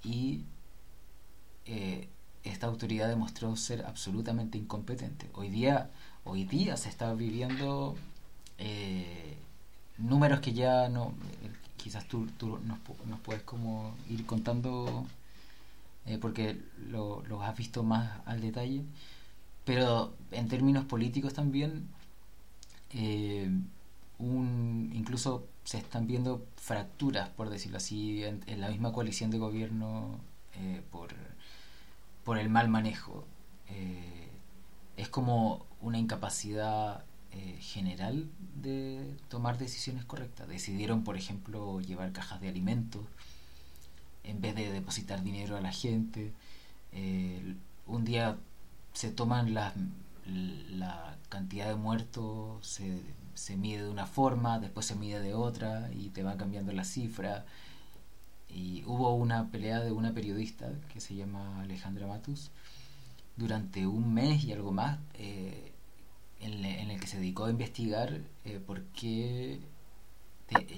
y 0.04 0.44
eh, 1.66 2.08
esta 2.44 2.68
autoridad 2.68 3.10
demostró 3.10 3.56
ser 3.56 3.86
absolutamente 3.86 4.58
incompetente. 4.58 5.30
Hoy 5.34 5.50
día 5.50 5.90
hoy 6.28 6.44
día 6.44 6.76
se 6.78 6.90
está 6.90 7.14
viviendo 7.14 7.96
eh, 8.58 9.38
números 9.98 10.40
que 10.40 10.54
ya 10.54 10.90
no 10.90 11.14
quizás 11.78 12.06
tú, 12.06 12.28
nos, 12.66 12.80
puedes 13.20 13.44
como 13.44 13.96
ir 14.10 14.26
contando 14.26 15.06
eh, 16.06 16.18
porque 16.20 16.60
lo, 16.90 17.24
los 17.28 17.42
has 17.44 17.56
visto 17.56 17.84
más 17.84 18.20
al 18.26 18.42
detalle. 18.42 18.84
Pero 19.64 20.14
en 20.32 20.48
términos 20.48 20.86
políticos 20.86 21.34
también 21.34 21.88
eh, 22.92 23.50
un, 24.18 24.92
incluso 24.94 25.48
se 25.64 25.78
están 25.78 26.08
viendo 26.08 26.46
fracturas 26.56 27.30
por 27.30 27.50
decirlo 27.50 27.78
así 27.78 28.24
en, 28.24 28.62
la 28.62 28.70
misma 28.70 28.92
coalición 28.94 29.32
de 29.32 29.38
gobierno 29.38 30.20
por, 30.92 31.10
por 32.24 32.38
el 32.38 32.50
mal 32.50 32.68
manejo. 32.70 33.26
Es 34.98 35.10
como 35.10 35.66
una 35.82 36.00
incapacidad 36.00 37.04
eh, 37.38 37.58
general 37.62 38.28
de 38.56 39.16
tomar 39.30 39.60
decisiones 39.60 40.06
correctas. 40.06 40.48
Decidieron, 40.48 41.04
por 41.04 41.18
ejemplo, 41.18 41.80
llevar 41.82 42.12
cajas 42.12 42.42
de 42.42 42.50
alimentos 42.50 43.06
en 44.24 44.42
vez 44.42 44.56
de 44.56 44.72
depositar 44.72 45.22
dinero 45.24 45.56
a 45.56 45.62
la 45.62 45.72
gente. 45.72 46.34
Eh, 46.94 47.56
un 47.86 48.06
día 48.06 48.38
se 48.94 49.12
toman 49.12 49.54
la, 49.54 49.72
la 50.26 51.16
cantidad 51.30 51.68
de 51.68 51.76
muertos, 51.76 52.66
se, 52.66 53.02
se, 53.36 53.56
mide 53.56 53.84
de 53.84 53.90
una 53.90 54.08
forma, 54.08 54.58
después 54.60 54.88
se 54.88 54.96
mide 54.96 55.20
de 55.22 55.36
otra 55.36 55.92
y 55.94 56.10
te 56.10 56.24
va 56.24 56.38
cambiando 56.38 56.74
la 56.74 56.86
cifra. 56.86 57.46
Y 58.50 58.84
hubo 58.86 59.14
una 59.14 59.52
pelea 59.52 59.82
de 59.82 59.92
una 59.92 60.12
periodista 60.12 60.72
que 60.92 61.02
se 61.02 61.14
llama 61.14 61.62
Alejandra 61.62 62.08
Matus 62.08 62.50
durante 63.36 63.86
un 63.86 64.12
mes 64.14 64.44
y 64.44 64.54
algo 64.54 64.72
más 64.72 64.98
eh, 65.14 65.72
en, 66.40 66.66
el 66.66 67.00
que 67.00 67.08
se 67.08 67.18
dedicó 67.18 67.46
a 67.46 67.50
investigar 67.52 68.22
eh, 68.46 68.60
por 68.66 68.84
qué 68.86 69.60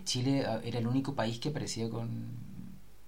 Chile 0.03 0.45
era 0.63 0.79
el 0.79 0.87
único 0.87 1.13
país 1.13 1.39
que 1.39 1.49
aparecía 1.49 1.89
con, 1.89 2.31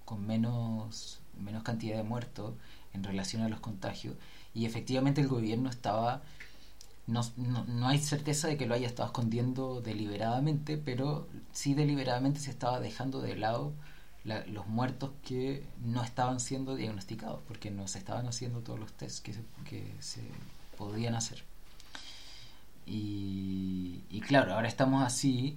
con 0.04 0.26
menos, 0.26 1.20
menos 1.38 1.62
cantidad 1.62 1.96
de 1.96 2.02
muertos 2.02 2.54
en 2.92 3.02
relación 3.02 3.42
a 3.42 3.48
los 3.48 3.60
contagios 3.60 4.16
y 4.54 4.66
efectivamente 4.66 5.20
el 5.20 5.28
gobierno 5.28 5.70
estaba 5.70 6.22
no, 7.06 7.22
no, 7.36 7.64
no, 7.64 7.88
hay 7.88 7.98
certeza 7.98 8.46
de 8.48 8.56
que 8.56 8.66
lo 8.66 8.74
haya 8.74 8.86
estado 8.86 9.08
escondiendo 9.08 9.80
deliberadamente, 9.80 10.78
pero 10.78 11.26
sí 11.52 11.74
deliberadamente 11.74 12.38
se 12.38 12.50
estaba 12.50 12.78
dejando 12.80 13.20
de 13.20 13.36
lado 13.36 13.72
los 14.24 14.68
muertos 14.68 15.10
que 15.24 15.66
no 15.84 16.04
estaban 16.04 16.38
siendo 16.38 16.76
diagnosticados, 16.76 17.40
porque 17.48 17.72
no 17.72 17.88
se 17.88 17.98
estaban 17.98 18.28
haciendo 18.28 18.60
todos 18.60 18.78
los 18.78 18.92
tests 18.92 19.20
que 19.20 19.32
se, 19.32 19.42
que 19.68 19.92
se 19.98 20.22
podían 20.78 21.16
hacer. 21.16 21.42
Y, 22.86 24.22
claro, 24.26 24.54
ahora 24.54 24.68
estamos 24.68 25.02
así, 25.04 25.56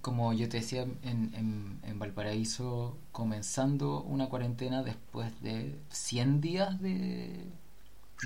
como 0.00 0.32
yo 0.32 0.48
te 0.48 0.58
decía, 0.58 0.82
en, 0.82 1.80
en, 1.82 1.98
Valparaíso, 1.98 2.96
comenzando 3.12 4.02
una 4.02 4.28
cuarentena 4.28 4.82
después 4.82 5.32
de 5.42 5.74
100 5.90 6.40
días 6.40 6.80
de, 6.80 7.44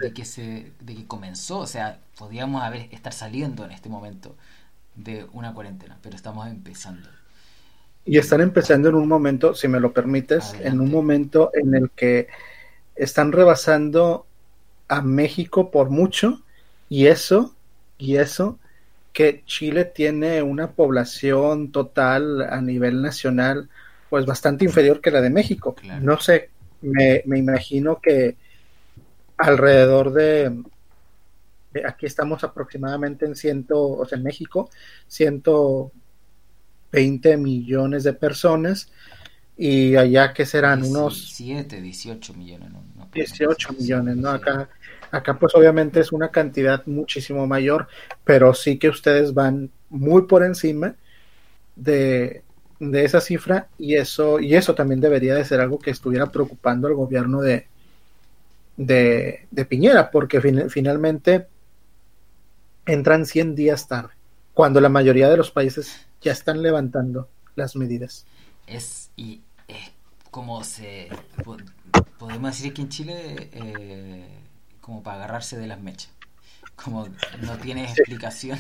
de, 0.01 0.13
que 0.13 0.25
se, 0.25 0.73
de 0.81 0.95
que 0.95 1.07
comenzó, 1.07 1.59
o 1.59 1.67
sea, 1.67 1.99
podíamos 2.19 2.63
haber, 2.63 2.89
estar 2.93 3.13
saliendo 3.13 3.65
en 3.65 3.73
este 3.73 3.89
momento 3.89 4.37
de 4.95 5.27
una 5.33 5.55
cuarentena, 5.55 5.99
pero 6.03 6.17
estamos 6.17 6.47
empezando. 6.49 7.09
Y 8.05 8.19
están 8.19 8.41
empezando 8.41 8.89
en 8.89 8.97
un 8.97 9.09
momento, 9.09 9.55
si 9.55 9.69
me 9.69 9.81
lo 9.81 9.93
permites, 9.93 10.55
en 10.61 10.81
un 10.81 10.91
momento 10.91 11.51
en 11.55 11.75
el 11.75 11.91
que 11.91 12.29
están 12.97 13.33
rebasando 13.33 14.27
a 14.89 15.03
México 15.03 15.71
por 15.71 15.89
mucho 15.89 16.43
y 16.89 17.07
eso, 17.07 17.55
y 17.99 18.17
eso, 18.17 18.59
que 19.13 19.43
Chile 19.47 19.85
tiene 19.85 20.43
una 20.43 20.71
población 20.71 21.71
total 21.71 22.43
a 22.43 22.61
nivel 22.61 23.03
nacional 23.03 23.69
pues 24.09 24.27
bastante 24.27 24.65
inferior 24.65 25.01
que 25.01 25.11
la 25.11 25.23
de 25.23 25.31
México. 25.31 25.75
No 26.01 26.21
sé, 26.21 26.51
me, 26.83 27.23
me, 27.25 27.39
imagino 27.39 27.99
que 27.99 28.37
alrededor 29.39 30.13
de, 30.13 30.63
aquí 31.87 32.07
estamos 32.07 32.45
aproximadamente 32.45 33.25
en 33.25 33.35
ciento, 33.35 33.81
o 33.81 34.05
sea, 34.05 34.19
en 34.19 34.25
México, 34.25 34.69
120 35.09 37.37
millones 37.39 38.05
de 38.05 38.13
personas 38.13 38.91
y 39.57 39.97
allá 39.97 40.33
que 40.33 40.45
serán 40.45 40.85
unos 40.85 41.33
7, 41.35 41.81
18 41.81 42.35
millones, 42.35 42.71
¿no? 42.71 42.83
18 43.13 43.73
millones, 43.75 44.17
¿no? 44.17 44.31
Acá 44.31 44.69
acá 45.13 45.39
pues 45.39 45.55
obviamente 45.55 46.01
es 46.01 46.11
una 46.11 46.31
cantidad 46.31 46.85
muchísimo 46.87 47.47
mayor, 47.47 47.87
pero 48.25 48.55
sí 48.55 48.79
que 48.79 48.89
ustedes 48.89 49.33
van 49.35 49.71
muy 49.89 50.23
por 50.23 50.43
encima 50.43 50.97
de, 51.77 52.43
de 52.81 53.05
esa 53.05 53.21
cifra 53.21 53.69
y 53.79 53.95
eso 53.95 54.41
y 54.41 54.55
eso 54.57 54.75
también 54.75 55.01
debería 55.01 55.35
de 55.37 55.45
ser 55.45 55.61
algo 55.61 55.79
que 55.79 55.91
estuviera 55.91 56.27
preocupando 56.27 56.89
al 56.89 56.95
gobierno 56.95 57.41
de 57.41 57.67
de, 58.77 59.47
de 59.51 59.65
Piñera, 59.65 60.11
porque 60.11 60.41
finalmente 60.41 61.47
entran 62.87 63.27
100 63.27 63.55
días 63.55 63.87
tarde, 63.89 64.15
cuando 64.55 64.81
la 64.81 64.89
mayoría 64.89 65.29
de 65.29 65.37
los 65.37 65.51
países 65.51 66.07
ya 66.21 66.33
están 66.33 66.63
levantando 66.63 67.29
las 67.55 67.77
medidas. 67.77 68.27
Es, 68.67 69.11
y 69.17 69.43
es 69.69 69.93
como 70.31 70.65
se, 70.65 71.09
podemos 72.19 72.57
decir 72.57 72.73
que 72.73 72.83
en 72.83 72.89
Chile, 72.89 73.51
eh, 73.53 74.27
como 74.83 75.03
para 75.03 75.17
agarrarse 75.17 75.57
de 75.57 75.67
las 75.67 75.81
mechas, 75.81 76.11
como 76.77 77.09
no 77.41 77.57
tiene 77.57 77.85
explicación 77.85 78.59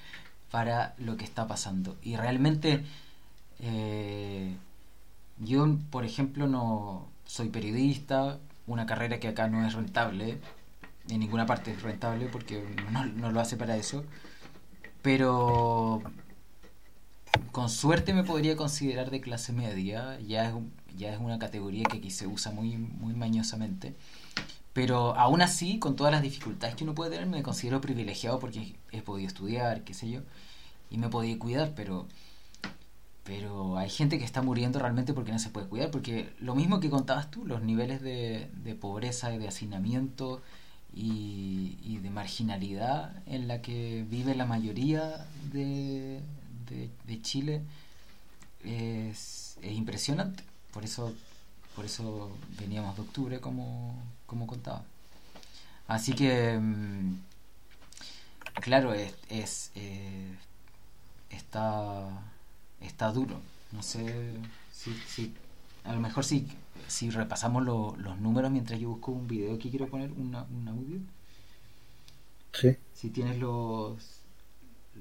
para 0.50 0.94
lo 0.96 1.18
que 1.18 1.24
está 1.24 1.46
pasando. 1.46 1.98
Y 2.02 2.16
realmente, 2.16 2.82
eh, 3.60 4.56
yo, 5.38 5.76
por 5.90 6.06
ejemplo, 6.06 6.46
no 6.46 7.08
soy 7.26 7.50
periodista, 7.50 8.38
una 8.66 8.86
carrera 8.86 9.20
que 9.20 9.28
acá 9.28 9.48
no 9.48 9.66
es 9.66 9.74
rentable, 9.74 10.38
en 11.08 11.20
ninguna 11.20 11.44
parte 11.44 11.72
es 11.72 11.82
rentable 11.82 12.26
porque 12.26 12.64
no, 12.90 13.30
lo 13.30 13.40
hace 13.40 13.56
para 13.56 13.76
eso. 13.76 14.04
Pero 15.02 16.02
con 17.52 17.68
suerte 17.68 18.14
me 18.14 18.24
podría 18.24 18.56
considerar 18.56 19.10
de 19.10 19.20
clase 19.20 19.52
media, 19.52 20.18
ya 20.20 20.48
es, 20.48 20.54
ya 20.96 21.12
es 21.12 21.20
una 21.20 21.38
categoría 21.38 21.84
que 21.84 21.98
aquí 21.98 22.10
se 22.10 22.26
usa 22.26 22.52
muy, 22.52 22.76
muy 22.76 23.12
mañosamente. 23.14 23.94
Pero 24.74 25.16
aún 25.16 25.40
así, 25.42 25.78
con 25.78 25.96
todas 25.96 26.12
las 26.12 26.22
dificultades 26.22 26.76
que 26.76 26.84
uno 26.84 26.94
puede 26.94 27.12
tener, 27.12 27.26
me 27.26 27.42
considero 27.42 27.80
privilegiado 27.80 28.38
porque 28.40 28.74
he 28.92 29.02
podido 29.02 29.28
estudiar, 29.28 29.84
qué 29.84 29.94
sé 29.94 30.10
yo, 30.10 30.20
y 30.90 30.98
me 30.98 31.06
he 31.06 31.10
podido 31.10 31.38
cuidar, 31.38 31.72
pero 31.74 32.06
pero 33.24 33.78
hay 33.78 33.88
gente 33.88 34.18
que 34.18 34.24
está 34.24 34.42
muriendo 34.42 34.78
realmente 34.78 35.14
porque 35.14 35.32
no 35.32 35.38
se 35.38 35.48
puede 35.48 35.66
cuidar, 35.66 35.90
porque 35.90 36.34
lo 36.40 36.54
mismo 36.54 36.78
que 36.80 36.90
contabas 36.90 37.30
tú, 37.30 37.46
los 37.46 37.62
niveles 37.62 38.02
de, 38.02 38.50
de 38.64 38.74
pobreza 38.74 39.34
y 39.34 39.38
de 39.38 39.48
hacinamiento 39.48 40.42
y, 40.96 41.98
de 42.02 42.10
marginalidad 42.10 43.12
en 43.26 43.48
la 43.48 43.62
que 43.62 44.04
vive 44.08 44.34
la 44.34 44.46
mayoría 44.46 45.26
de, 45.52 46.20
de, 47.06 47.22
Chile 47.22 47.62
es, 48.62 49.58
impresionante. 49.62 50.44
Por 50.72 50.84
eso, 50.84 51.12
por 51.74 51.84
eso 51.84 52.30
veníamos 52.58 52.96
de 52.96 53.02
octubre, 53.02 53.40
como, 53.40 53.96
como 54.26 54.46
contaba. 54.46 54.84
Así 55.88 56.14
que, 56.14 56.58
mm, 56.58 57.14
claro, 58.60 58.94
es, 58.94 59.14
es 59.28 59.70
eh, 59.74 60.34
está, 61.30 62.08
está 62.80 63.12
duro. 63.12 63.40
No 63.72 63.82
sé 63.82 64.34
si, 64.72 64.94
si 65.06 65.34
a 65.84 65.92
lo 65.94 66.00
mejor 66.00 66.24
sí 66.24 66.46
si 66.88 67.10
repasamos 67.10 67.64
los 67.64 68.18
números 68.20 68.50
mientras 68.50 68.78
yo 68.78 68.90
busco 68.90 69.12
un 69.12 69.26
video 69.26 69.58
que 69.58 69.70
quiero 69.70 69.88
poner, 69.88 70.10
un 70.12 70.34
audio. 70.68 71.00
Sí. 72.52 72.76
Si 72.92 73.10
tienes 73.10 73.38
los, 73.38 74.22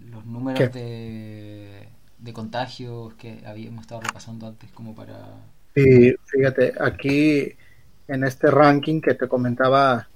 los 0.10 0.26
números 0.26 0.74
de, 0.74 1.88
de 2.18 2.34
contagios 2.34 3.14
que 3.16 3.44
habíamos 3.46 3.82
estado 3.82 4.02
repasando 4.02 4.48
antes 4.48 4.72
como 4.72 4.96
para... 4.96 5.18
Sí, 5.76 6.14
fíjate, 6.26 6.74
aquí 6.80 7.54
en 8.08 8.24
este 8.24 8.52
ranking 8.52 9.02
que 9.02 9.14
te 9.14 9.28
comentaba 9.28 10.08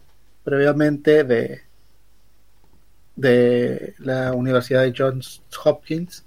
previamente 0.44 1.24
de, 1.24 1.62
de 3.16 3.96
la 4.00 4.34
Universidad 4.34 4.84
de 4.84 4.94
Johns 4.96 5.42
Hopkins, 5.64 6.24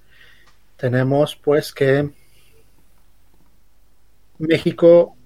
tenemos 0.76 1.36
pues 1.36 1.72
que 1.72 2.10
México 4.38 5.16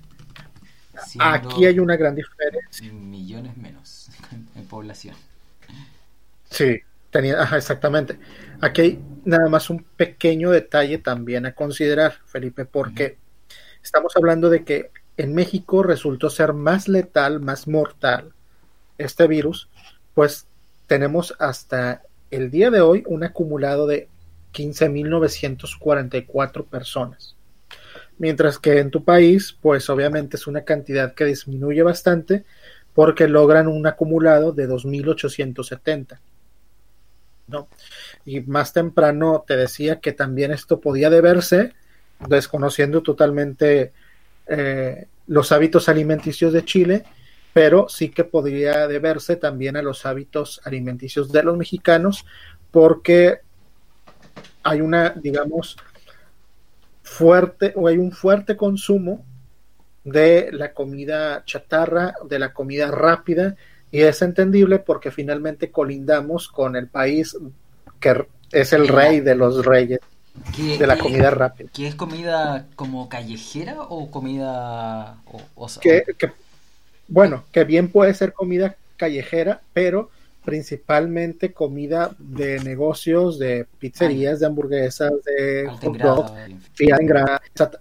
Aquí 1.19 1.67
hay 1.67 1.79
una 1.79 1.97
gran 1.97 2.15
diferencia. 2.15 2.93
Millones 2.93 3.57
menos 3.57 4.11
en 4.57 4.67
población. 4.67 5.17
Sí, 6.51 6.81
tenía, 7.11 7.43
exactamente. 7.57 8.19
Aquí 8.63 8.81
hay 8.81 8.99
nada 9.25 9.49
más 9.49 9.69
un 9.71 9.85
pequeño 9.97 10.53
detalle 10.53 10.99
también 10.99 11.47
a 11.47 11.53
considerar, 11.53 12.15
Felipe, 12.27 12.65
porque 12.65 13.19
estamos 13.83 14.17
hablando 14.17 14.51
de 14.51 14.63
que 14.63 14.93
en 15.17 15.35
México 15.35 15.83
resultó 15.83 16.31
ser 16.31 16.53
más 16.53 16.87
letal, 16.87 17.41
más 17.41 17.67
mortal 17.67 18.31
este 18.99 19.27
virus, 19.27 19.69
pues 20.15 20.47
tenemos 20.87 21.35
hasta 21.41 22.03
el 22.31 22.53
día 22.53 22.71
de 22.71 22.81
hoy 22.81 23.03
un 23.09 23.25
acumulado 23.25 23.89
de 23.89 24.07
15.944 24.55 26.65
personas. 26.67 27.35
Mientras 28.17 28.61
que 28.61 28.79
en 28.79 28.93
tu 28.93 29.03
país, 29.03 29.57
pues 29.61 29.91
obviamente 29.91 30.37
es 30.37 30.47
una 30.47 30.63
cantidad 30.63 31.15
que 31.15 31.25
disminuye 31.25 31.83
bastante 31.83 32.45
porque 32.95 33.27
logran 33.27 33.67
un 33.67 33.89
acumulado 33.89 34.53
de 34.53 34.69
2.870. 34.69 36.21
¿no? 37.47 37.69
Y 38.25 38.41
más 38.41 38.73
temprano 38.73 39.45
te 39.47 39.57
decía 39.57 40.01
que 40.01 40.13
también 40.13 40.53
esto 40.53 40.81
podía 40.81 41.11
deberse, 41.11 41.75
desconociendo 42.29 43.03
totalmente 43.03 43.93
eh, 44.47 45.07
los 45.27 45.53
hábitos 45.53 45.89
alimenticios 45.89 46.53
de 46.53 46.65
Chile, 46.65 47.05
pero 47.53 47.89
sí 47.89 48.09
que 48.09 48.25
podría 48.25 48.89
deberse 48.89 49.37
también 49.37 49.77
a 49.77 49.83
los 49.83 50.07
hábitos 50.07 50.61
alimenticios 50.65 51.31
de 51.31 51.43
los 51.43 51.57
mexicanos, 51.57 52.25
porque 52.71 53.41
hay 54.63 54.81
una, 54.81 55.11
digamos, 55.11 55.77
fuerte 57.03 57.73
o 57.77 57.89
hay 57.89 57.99
un 57.99 58.13
fuerte 58.13 58.57
consumo 58.57 59.25
de 60.05 60.51
la 60.53 60.73
comida 60.73 61.45
chatarra, 61.45 62.15
de 62.29 62.39
la 62.39 62.53
comida 62.53 62.91
rápida, 62.91 63.57
y 63.93 64.01
es 64.01 64.23
entendible 64.23 64.79
porque 64.81 65.13
finalmente 65.13 65.71
colindamos 65.71 66.49
con 66.49 66.75
el 66.75 66.89
país 66.89 67.37
que 68.01 68.27
es 68.51 68.73
el 68.73 68.89
rey 68.89 69.21
de 69.21 69.35
los 69.35 69.65
reyes 69.65 70.01
de 70.57 70.87
la 70.87 70.99
comida 70.99 71.31
rápida. 71.31 71.71
¿Qué 71.73 71.87
es 71.87 71.95
comida 71.95 72.67
como 72.75 73.09
callejera 73.09 73.83
o 73.83 74.11
comida... 74.11 75.19
O, 75.27 75.69
que, 75.81 76.05
bueno, 77.07 77.45
que 77.53 77.65
bien 77.65 77.89
puede 77.89 78.15
ser 78.15 78.33
comida 78.33 78.77
callejera, 78.97 79.61
pero 79.73 80.11
principalmente 80.45 81.53
comida 81.53 82.17
de 82.19 82.61
negocios, 82.61 83.39
de 83.39 83.67
pizzerías, 83.79 84.41
de 84.41 84.47
hamburguesas, 84.47 85.13
de 85.25 85.71
hot 86.01 86.33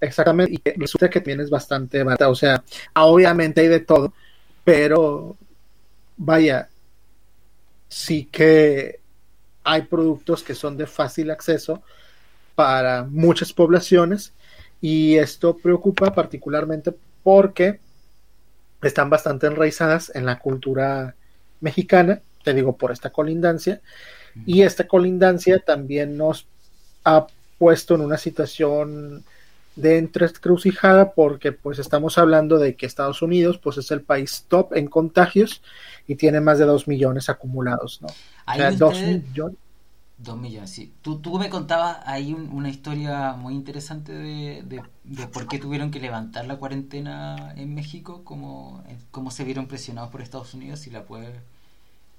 exactamente, 0.02 0.54
y 0.54 0.80
resulta 0.80 1.10
que 1.10 1.22
también 1.22 1.42
es 1.42 1.50
bastante 1.50 2.04
barata, 2.04 2.30
o 2.30 2.36
sea, 2.36 2.64
obviamente 2.94 3.62
hay 3.62 3.68
de 3.68 3.80
todo, 3.80 4.14
pero 4.64 5.38
vaya, 6.24 6.70
sí 7.90 8.26
que 8.32 9.00
hay 9.64 9.82
productos 9.84 10.44
que 10.44 10.54
son 10.54 10.78
de 10.78 10.86
fácil 10.86 11.32
acceso 11.32 11.82
para 12.54 13.04
muchas 13.04 13.54
poblaciones 13.54 14.34
y 14.82 15.18
esto 15.18 15.58
preocupa 15.58 16.14
particularmente 16.14 16.94
porque 17.24 17.80
están 18.84 19.10
bastante 19.10 19.48
enraizadas 19.48 20.12
en 20.16 20.26
la 20.28 20.38
cultura 20.38 21.16
mexicana, 21.60 22.22
te 22.44 22.54
digo 22.54 22.78
por 22.78 22.92
esta 22.92 23.10
colindancia, 23.10 23.82
Y 24.46 24.62
esta 24.62 24.88
colindancia 24.88 25.60
también 25.60 26.16
nos 26.18 26.48
ha 27.04 27.28
puesto 27.58 27.96
en 27.96 28.02
una 28.02 28.18
situación 28.18 29.26
de 29.76 29.98
encrucijada 29.98 31.14
porque 31.14 31.52
pues 31.52 31.80
estamos 31.80 32.18
hablando 32.18 32.58
de 32.58 32.76
que 32.76 32.86
Estados 32.86 33.22
Unidos 33.22 33.58
pues 33.58 33.78
es 33.78 33.90
el 33.92 34.02
país 34.02 34.46
top 34.48 34.74
en 34.76 34.88
contagios 34.88 35.62
y 36.08 36.16
tiene 36.16 36.42
más 36.42 36.60
de 36.60 36.66
dos 36.66 36.88
millones 36.88 37.30
acumulados, 37.30 38.02
¿no? 38.02 38.08
O 38.08 38.56
sea, 38.56 38.72
dos 38.72 39.00
millones. 39.00 39.58
Dos 40.18 40.38
millones, 40.38 40.70
sí. 40.70 40.94
Tú, 41.02 41.18
tú 41.18 41.40
me 41.40 41.50
contabas 41.50 41.98
ahí 42.06 42.34
una 42.34 42.70
historia 42.70 43.34
muy 43.34 43.56
interesante 43.56 44.12
de, 44.12 44.84
de, 45.04 45.28
por 45.28 45.48
qué 45.48 45.58
tuvieron 45.58 45.90
que 45.90 46.00
levantar 46.00 46.46
la 46.46 46.58
cuarentena 46.58 47.54
en 47.56 47.74
México, 47.74 48.22
cómo, 48.24 48.84
cómo 49.10 49.32
se 49.32 49.44
vieron 49.44 49.66
presionados 49.66 50.12
por 50.12 50.22
Estados 50.22 50.54
Unidos, 50.54 50.82
si 50.82 50.92
la 50.92 51.06
puedes 51.06 51.32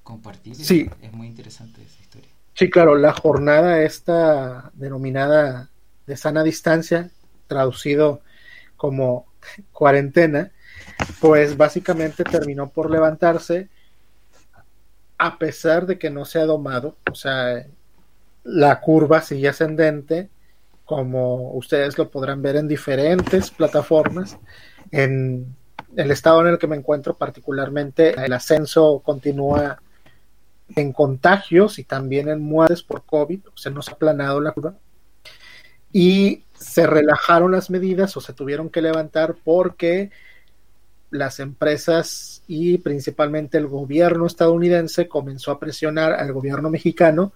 compartir. 0.02 0.56
Sí. 0.56 0.90
Es 1.00 1.12
muy 1.12 1.28
interesante 1.28 1.80
esa 1.80 2.02
historia. 2.02 2.28
Sí, 2.54 2.68
claro, 2.68 2.96
la 2.96 3.12
jornada 3.12 3.82
esta 3.82 4.72
denominada 4.74 5.70
de 6.06 6.16
sana 6.16 6.42
distancia, 6.42 7.10
traducido 7.52 8.20
como 8.76 9.26
cuarentena, 9.72 10.50
pues 11.20 11.56
básicamente 11.56 12.24
terminó 12.24 12.70
por 12.70 12.90
levantarse 12.90 13.68
a 15.18 15.38
pesar 15.38 15.86
de 15.86 15.98
que 15.98 16.10
no 16.10 16.24
se 16.24 16.40
ha 16.40 16.46
domado, 16.46 16.96
o 17.10 17.14
sea, 17.14 17.64
la 18.42 18.80
curva 18.80 19.22
sigue 19.22 19.48
ascendente, 19.48 20.30
como 20.84 21.52
ustedes 21.52 21.96
lo 21.96 22.10
podrán 22.10 22.42
ver 22.42 22.56
en 22.56 22.66
diferentes 22.66 23.50
plataformas. 23.50 24.36
En 24.90 25.54
el 25.94 26.10
estado 26.10 26.40
en 26.40 26.48
el 26.48 26.58
que 26.58 26.66
me 26.66 26.76
encuentro 26.76 27.14
particularmente, 27.14 28.14
el 28.20 28.32
ascenso 28.32 29.00
continúa 29.04 29.80
en 30.74 30.92
contagios 30.92 31.78
y 31.78 31.84
también 31.84 32.28
en 32.28 32.40
muertes 32.42 32.82
por 32.82 33.04
COVID, 33.04 33.46
o 33.46 33.56
sea, 33.56 33.70
no 33.70 33.82
se 33.82 33.92
ha 33.92 33.94
aplanado 33.94 34.40
la 34.40 34.50
curva. 34.50 34.74
Y 35.92 36.42
se 36.62 36.86
relajaron 36.86 37.52
las 37.52 37.70
medidas 37.70 38.16
o 38.16 38.20
se 38.20 38.32
tuvieron 38.32 38.70
que 38.70 38.82
levantar 38.82 39.36
porque 39.44 40.10
las 41.10 41.40
empresas 41.40 42.42
y 42.48 42.78
principalmente 42.78 43.58
el 43.58 43.66
gobierno 43.66 44.26
estadounidense 44.26 45.08
comenzó 45.08 45.50
a 45.50 45.60
presionar 45.60 46.12
al 46.12 46.32
gobierno 46.32 46.70
mexicano 46.70 47.32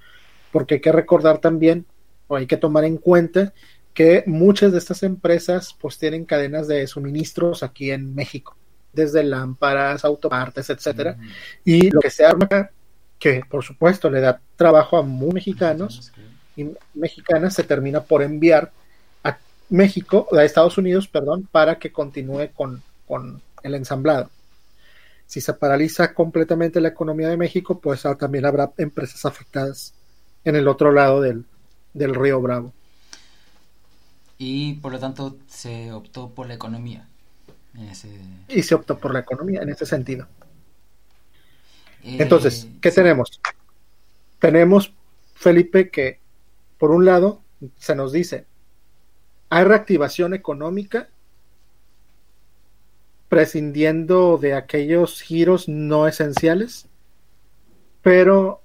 porque 0.50 0.76
hay 0.76 0.80
que 0.80 0.92
recordar 0.92 1.38
también, 1.38 1.84
o 2.28 2.36
hay 2.36 2.46
que 2.46 2.56
tomar 2.56 2.84
en 2.84 2.96
cuenta, 2.96 3.52
que 3.92 4.24
muchas 4.26 4.72
de 4.72 4.78
estas 4.78 5.02
empresas 5.02 5.76
pues 5.78 5.98
tienen 5.98 6.24
cadenas 6.24 6.68
de 6.68 6.86
suministros 6.86 7.62
aquí 7.62 7.90
en 7.90 8.14
México, 8.14 8.56
desde 8.92 9.22
lámparas, 9.22 10.04
autopartes, 10.04 10.70
etcétera, 10.70 11.18
y 11.64 11.90
lo 11.90 12.00
que 12.00 12.10
se 12.10 12.24
arma, 12.24 12.70
que 13.18 13.42
por 13.48 13.64
supuesto 13.64 14.08
le 14.10 14.20
da 14.20 14.40
trabajo 14.56 14.96
a 14.96 15.02
muy 15.02 15.32
mexicanos 15.32 16.12
y 16.56 16.70
mexicanas, 16.94 17.54
se 17.54 17.64
termina 17.64 18.00
por 18.00 18.22
enviar 18.22 18.72
México, 19.68 20.28
a 20.32 20.44
Estados 20.44 20.78
Unidos, 20.78 21.08
perdón, 21.08 21.48
para 21.50 21.78
que 21.78 21.92
continúe 21.92 22.50
con, 22.54 22.82
con 23.06 23.42
el 23.62 23.74
ensamblado. 23.74 24.30
Si 25.26 25.40
se 25.40 25.52
paraliza 25.54 26.14
completamente 26.14 26.80
la 26.80 26.88
economía 26.88 27.28
de 27.28 27.36
México, 27.36 27.80
pues 27.80 28.02
también 28.18 28.46
habrá 28.46 28.72
empresas 28.78 29.24
afectadas 29.24 29.92
en 30.44 30.54
el 30.54 30.68
otro 30.68 30.92
lado 30.92 31.20
del, 31.20 31.44
río 31.94 32.40
Bravo. 32.40 32.72
Y 34.38 34.74
por 34.74 34.92
lo 34.92 35.00
tanto 35.00 35.36
se 35.48 35.92
optó 35.92 36.30
por 36.30 36.46
la 36.46 36.54
economía. 36.54 37.08
Y 38.48 38.62
se 38.62 38.74
optó 38.74 38.98
por 38.98 39.12
la 39.12 39.20
economía 39.20 39.62
en 39.62 39.70
ese 39.70 39.84
sentido. 39.84 40.28
Eh, 42.04 42.18
Entonces, 42.20 42.68
¿qué 42.80 42.92
tenemos? 42.92 43.40
Tenemos, 44.38 44.92
Felipe, 45.34 45.90
que 45.90 46.20
por 46.78 46.92
un 46.92 47.04
lado 47.04 47.40
se 47.78 47.96
nos 47.96 48.12
dice, 48.12 48.46
hay 49.48 49.64
reactivación 49.64 50.34
económica 50.34 51.08
prescindiendo 53.28 54.38
de 54.38 54.54
aquellos 54.54 55.20
giros 55.20 55.68
no 55.68 56.06
esenciales, 56.06 56.86
pero 58.02 58.62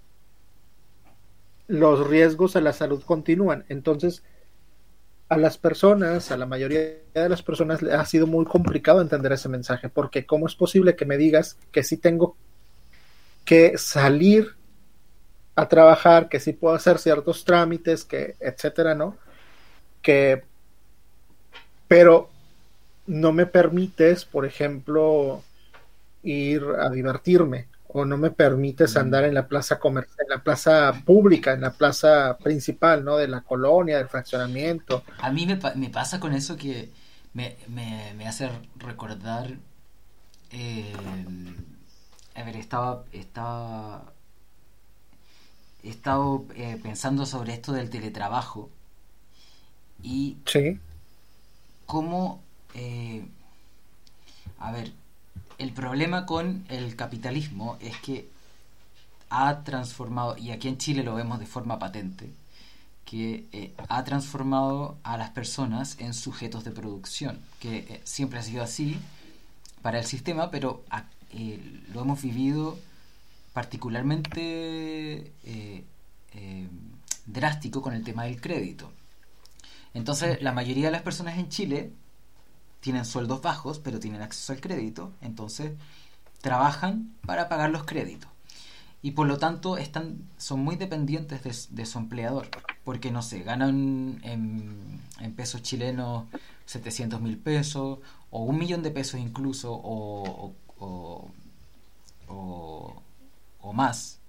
los 1.68 2.08
riesgos 2.08 2.56
a 2.56 2.62
la 2.62 2.74
salud 2.74 3.02
continúan. 3.04 3.66
Entonces, 3.70 4.24
a 5.30 5.38
las 5.38 5.58
personas, 5.58 6.30
a 6.32 6.38
la 6.38 6.46
mayoría 6.46 6.80
de 7.14 7.30
las 7.30 7.42
personas, 7.42 7.82
ha 7.84 8.06
sido 8.06 8.28
muy 8.28 8.46
complicado 8.46 9.02
entender 9.02 9.32
ese 9.32 9.50
mensaje, 9.50 9.90
porque 9.90 10.26
¿cómo 10.26 10.46
es 10.46 10.56
posible 10.56 10.96
que 10.96 11.06
me 11.06 11.18
digas 11.18 11.58
que 11.72 11.84
sí 11.84 11.98
tengo 11.98 12.36
que 13.46 13.78
salir 13.78 14.56
a 15.56 15.68
trabajar, 15.68 16.30
que 16.30 16.40
sí 16.40 16.54
puedo 16.54 16.76
hacer 16.76 17.00
ciertos 17.00 17.46
trámites, 17.46 18.06
que 18.06 18.36
etcétera, 18.40 18.94
¿no? 18.94 19.18
Que, 20.02 20.44
pero 21.92 22.30
no 23.08 23.34
me 23.34 23.46
permites, 23.48 24.24
por 24.24 24.46
ejemplo, 24.46 25.44
ir 26.24 26.64
a 26.80 26.90
divertirme, 26.90 27.68
o 27.90 28.06
no 28.06 28.18
me 28.18 28.32
permites 28.32 28.96
andar 28.96 29.26
en 29.26 29.34
la 29.34 29.50
plaza 29.50 29.78
comercial, 29.78 30.20
en 30.22 30.30
la 30.30 30.42
plaza 30.42 30.94
pública, 31.06 31.52
en 31.52 31.60
la 31.60 31.72
plaza 31.72 32.38
principal, 32.42 33.04
¿no? 33.04 33.18
De 33.18 33.28
la 33.28 33.42
colonia, 33.42 33.98
del 33.98 34.08
fraccionamiento. 34.08 35.04
A 35.18 35.32
mí 35.32 35.46
me, 35.46 35.60
me 35.76 35.90
pasa 35.90 36.22
con 36.22 36.32
eso 36.32 36.56
que 36.56 36.90
me, 37.34 37.58
me, 37.68 38.14
me 38.16 38.26
hace 38.26 38.50
recordar. 38.78 39.58
Eh, 40.54 40.94
a 42.36 42.44
ver, 42.44 42.56
estaba. 42.56 43.04
estaba 43.12 44.14
he 45.84 45.90
estado 45.90 46.46
eh, 46.56 46.80
pensando 46.82 47.26
sobre 47.26 47.54
esto 47.54 47.74
del 47.74 47.90
teletrabajo 47.90 48.70
y 50.02 50.38
sí. 50.46 50.80
Cómo. 51.92 52.42
Eh, 52.74 53.26
a 54.60 54.72
ver, 54.72 54.94
el 55.58 55.74
problema 55.74 56.26
con 56.26 56.64
el 56.70 56.96
capitalismo 56.96 57.78
es 57.82 57.98
que 57.98 58.30
ha 59.30 59.64
transformado, 59.66 60.38
y 60.38 60.52
aquí 60.52 60.70
en 60.70 60.78
Chile 60.78 61.04
lo 61.04 61.16
vemos 61.16 61.38
de 61.40 61.46
forma 61.46 61.80
patente, 61.80 62.32
que 63.04 63.46
eh, 63.52 63.74
ha 63.90 64.06
transformado 64.06 64.96
a 65.04 65.18
las 65.18 65.32
personas 65.32 65.98
en 66.00 66.14
sujetos 66.14 66.64
de 66.64 66.72
producción, 66.72 67.40
que 67.60 67.80
eh, 67.80 68.02
siempre 68.06 68.40
ha 68.40 68.44
sido 68.44 68.64
así 68.64 68.98
para 69.82 70.00
el 70.00 70.06
sistema, 70.06 70.50
pero 70.50 70.86
eh, 71.34 71.60
lo 71.94 72.04
hemos 72.04 72.22
vivido 72.22 72.78
particularmente 73.52 75.34
drástico 77.26 77.82
con 77.82 77.94
el 77.94 78.04
tema 78.06 78.24
del 78.24 78.40
crédito. 78.40 78.94
Entonces, 79.94 80.42
la 80.42 80.52
mayoría 80.52 80.86
de 80.86 80.92
las 80.92 81.02
personas 81.02 81.38
en 81.38 81.50
Chile 81.50 81.92
tienen 82.80 83.06
sueldos 83.06 83.42
bajos, 83.42 83.80
pero 83.80 84.00
tienen 84.00 84.22
acceso 84.22 84.54
al 84.54 84.62
crédito, 84.62 85.14
entonces 85.22 85.74
trabajan 86.42 87.14
para 87.26 87.48
pagar 87.48 87.70
los 87.70 87.84
créditos. 87.84 88.30
Y 89.04 89.12
por 89.12 89.28
lo 89.28 89.38
tanto 89.38 89.78
están, 89.78 90.30
son 90.38 90.60
muy 90.64 90.76
dependientes 90.76 91.70
de, 91.70 91.86
su 91.86 91.98
empleador, 91.98 92.50
porque 92.84 93.12
no 93.12 93.22
sé, 93.22 93.42
ganan 93.42 94.20
en, 94.24 95.02
pesos 95.36 95.62
chilenos 95.64 96.26
700 96.66 97.22
mil 97.22 97.38
pesos, 97.38 98.00
o 98.30 98.44
un 98.44 98.58
millón 98.58 98.84
de 98.84 98.92
pesos 98.92 99.20
incluso, 99.20 99.72
o, 99.74 100.54
o, 100.78 101.34
más, 103.74 104.20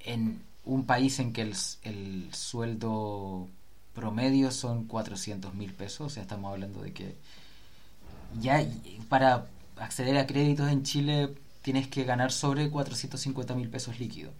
en 0.00 0.42
un 0.64 0.86
país 0.86 1.18
en 1.20 1.32
que 1.32 1.42
el, 1.42 1.54
el 1.82 2.34
sueldo 2.34 3.48
promedio 3.94 4.50
son 4.50 4.86
400 4.86 5.54
mil 5.54 5.72
pesos, 5.72 6.06
o 6.06 6.10
sea, 6.10 6.22
estamos 6.22 6.52
hablando 6.52 6.82
de 6.82 6.92
que 6.92 7.16
ya 8.40 8.64
para 9.08 9.46
acceder 9.76 10.18
a 10.18 10.26
créditos 10.26 10.70
en 10.70 10.82
Chile 10.82 11.34
tienes 11.62 11.88
que 11.88 12.04
ganar 12.04 12.32
sobre 12.32 12.70
450 12.70 13.54
mil 13.54 13.68
pesos 13.68 13.98
líquidos, 13.98 14.34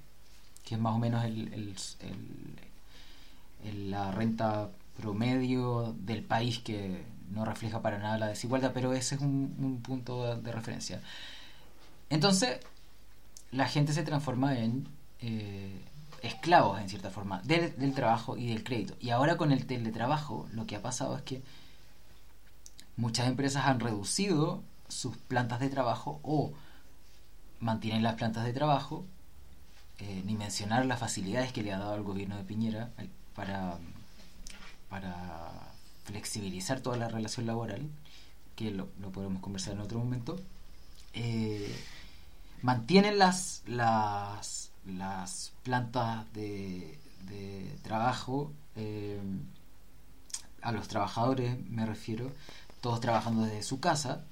que 0.65 0.75
es 0.75 0.81
más 0.81 0.95
o 0.95 0.99
menos 0.99 1.25
el, 1.25 1.75
la 3.89 4.11
renta 4.13 4.69
promedio 5.01 5.95
del 5.99 6.23
país 6.23 6.59
que 6.59 7.03
no 7.31 7.45
refleja 7.45 7.81
para 7.83 7.99
nada 7.99 8.19
la 8.19 8.27
desigualdad, 8.29 8.73
pero 8.75 8.93
ese 8.93 9.15
es 9.17 9.21
un, 9.21 9.81
punto 9.83 10.37
de, 10.37 10.53
referencia. 10.53 11.01
Entonces, 12.11 12.61
la 13.51 13.67
gente 13.67 13.93
se 13.93 14.03
transforma 14.03 14.59
en 14.59 14.87
eh, 15.21 15.81
esclavos, 16.27 16.81
en 16.81 16.89
cierta 16.89 17.11
forma, 17.11 17.41
del, 17.43 17.95
trabajo 17.95 18.37
y 18.37 18.49
del 18.49 18.65
crédito. 18.65 18.95
Y 19.01 19.11
ahora 19.11 19.37
con 19.37 19.53
el 19.53 19.67
teletrabajo, 19.67 20.49
lo 20.53 20.67
que 20.67 20.77
ha 20.77 20.83
pasado 20.83 21.17
es 21.17 21.23
que 21.23 21.43
Muchas 22.97 23.27
empresas 23.27 23.67
han 23.67 23.81
reducido 23.81 24.63
sus 24.89 25.17
plantas 25.17 25.59
de 25.59 25.69
trabajo 25.69 26.21
o 26.23 26.53
mantienen 27.59 28.05
las 28.05 28.15
plantas 28.15 28.45
de 28.45 28.53
trabajo, 28.53 29.05
eh, 29.99 30.23
ni 30.25 30.35
mencionar 30.37 30.87
las 30.87 31.01
facilidades 31.01 31.53
que 31.53 31.63
le 31.63 31.73
ha 31.73 31.79
dado 31.79 31.97
el 31.97 32.03
gobierno 32.03 32.37
de 32.37 32.45
Piñera 32.45 32.91
para, 33.35 33.79
para 34.89 35.73
flexibilizar 36.05 36.81
toda 36.81 36.97
la 36.97 37.09
relación 37.09 37.47
laboral, 37.47 37.89
que 38.55 38.71
lo, 38.71 38.87
podemos 38.87 39.43
conversar 39.43 39.75
en 39.75 39.81
otro 39.81 39.99
momento. 39.99 40.41
Eh, 41.15 41.75
mantienen 42.63 43.19
las, 43.19 43.63
las 43.67 44.71
las 44.87 45.53
plantas 45.63 46.33
de, 46.33 46.99
trabajo, 47.83 48.53
eh, 48.77 49.21
a 50.63 50.73
los 50.73 50.89
trabajadores 50.89 51.59
me 51.69 51.85
refiero, 51.85 52.33
todos 52.81 53.01
trabajando 53.01 53.43
desde 53.43 53.63
su 53.63 53.81
casa, 53.81 54.25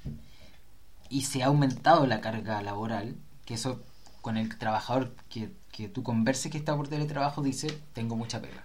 y 1.09 1.23
se 1.23 1.43
ha 1.43 1.47
aumentado 1.47 2.07
la 2.07 2.21
carga 2.21 2.62
laboral, 2.62 3.17
que 3.45 3.55
eso 3.55 3.83
con 4.21 4.37
el 4.37 4.57
trabajador 4.57 5.15
que, 5.29 5.53
que 5.73 5.88
tú 5.88 6.03
converses 6.03 6.51
que 6.51 6.59
está 6.59 6.77
por 6.77 6.88
teletrabajo 6.88 7.43
dice, 7.43 7.69
tengo 7.93 8.17
mucha 8.17 8.41
pega. 8.41 8.65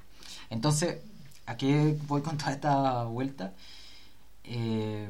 Entonces, 0.50 1.02
¿a 1.46 1.58
qué 1.58 1.98
voy 2.08 2.22
con 2.22 2.38
toda 2.38 2.52
esta 2.52 3.04
vuelta? 3.04 3.54
Eh, 4.44 5.10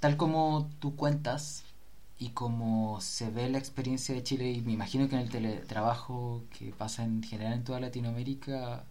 tal 0.00 0.16
como 0.16 0.70
tú 0.80 0.96
cuentas 0.96 1.64
y 2.20 2.28
como 2.30 3.00
se 3.00 3.30
ve 3.30 3.48
la 3.48 3.56
experiencia 3.56 4.14
de 4.14 4.22
Chile, 4.22 4.52
y 4.52 4.60
me 4.60 4.72
imagino 4.72 5.08
que 5.08 5.14
en 5.16 5.22
el 5.22 5.30
teletrabajo 5.30 6.44
que 6.50 6.70
pasa 6.70 7.02
en 7.02 7.22
general 7.22 7.54
en 7.54 7.64
toda 7.64 7.80
Latinoamérica, 7.80 8.84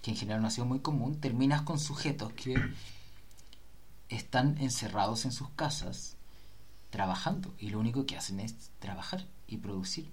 que 0.00 0.12
en 0.12 0.16
general 0.16 0.40
no 0.40 0.48
ha 0.48 0.50
sido 0.50 0.64
muy 0.64 0.80
común, 0.80 1.20
terminas 1.20 1.62
con 1.62 1.78
sujetos 1.78 2.32
que 2.32 2.54
están 4.08 4.56
encerrados 4.56 5.26
en 5.26 5.32
sus 5.32 5.50
casas 5.50 6.16
trabajando 6.88 7.54
y 7.58 7.68
lo 7.68 7.78
único 7.78 8.06
que 8.06 8.16
hacen 8.16 8.40
es 8.40 8.54
trabajar 8.78 9.26
y 9.46 9.58
producir. 9.58 10.10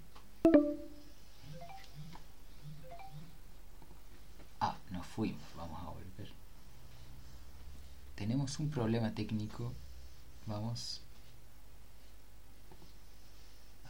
Ah, 4.59 4.75
nos 4.91 5.07
fuimos, 5.07 5.41
vamos 5.55 5.81
a 5.81 5.91
volver. 5.91 6.33
Tenemos 8.15 8.59
un 8.59 8.69
problema 8.69 9.13
técnico. 9.13 9.71
Vamos 10.45 11.02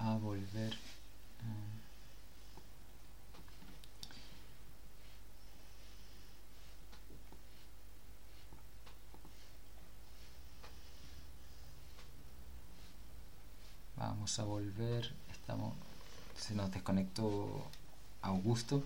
a 0.04 0.18
volver. 0.18 0.78
Vamos 13.96 14.40
a 14.40 14.44
volver. 14.44 15.14
Estamos. 15.32 15.74
Se 16.38 16.54
nos 16.54 16.70
desconectó 16.72 17.66
Augusto. 18.22 18.84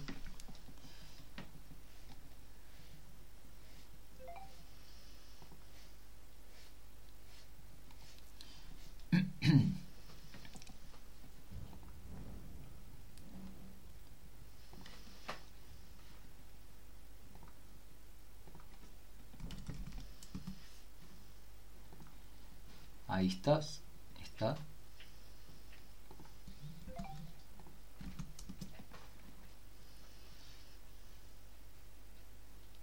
Estás. 23.37 23.81
Está. 24.23 24.57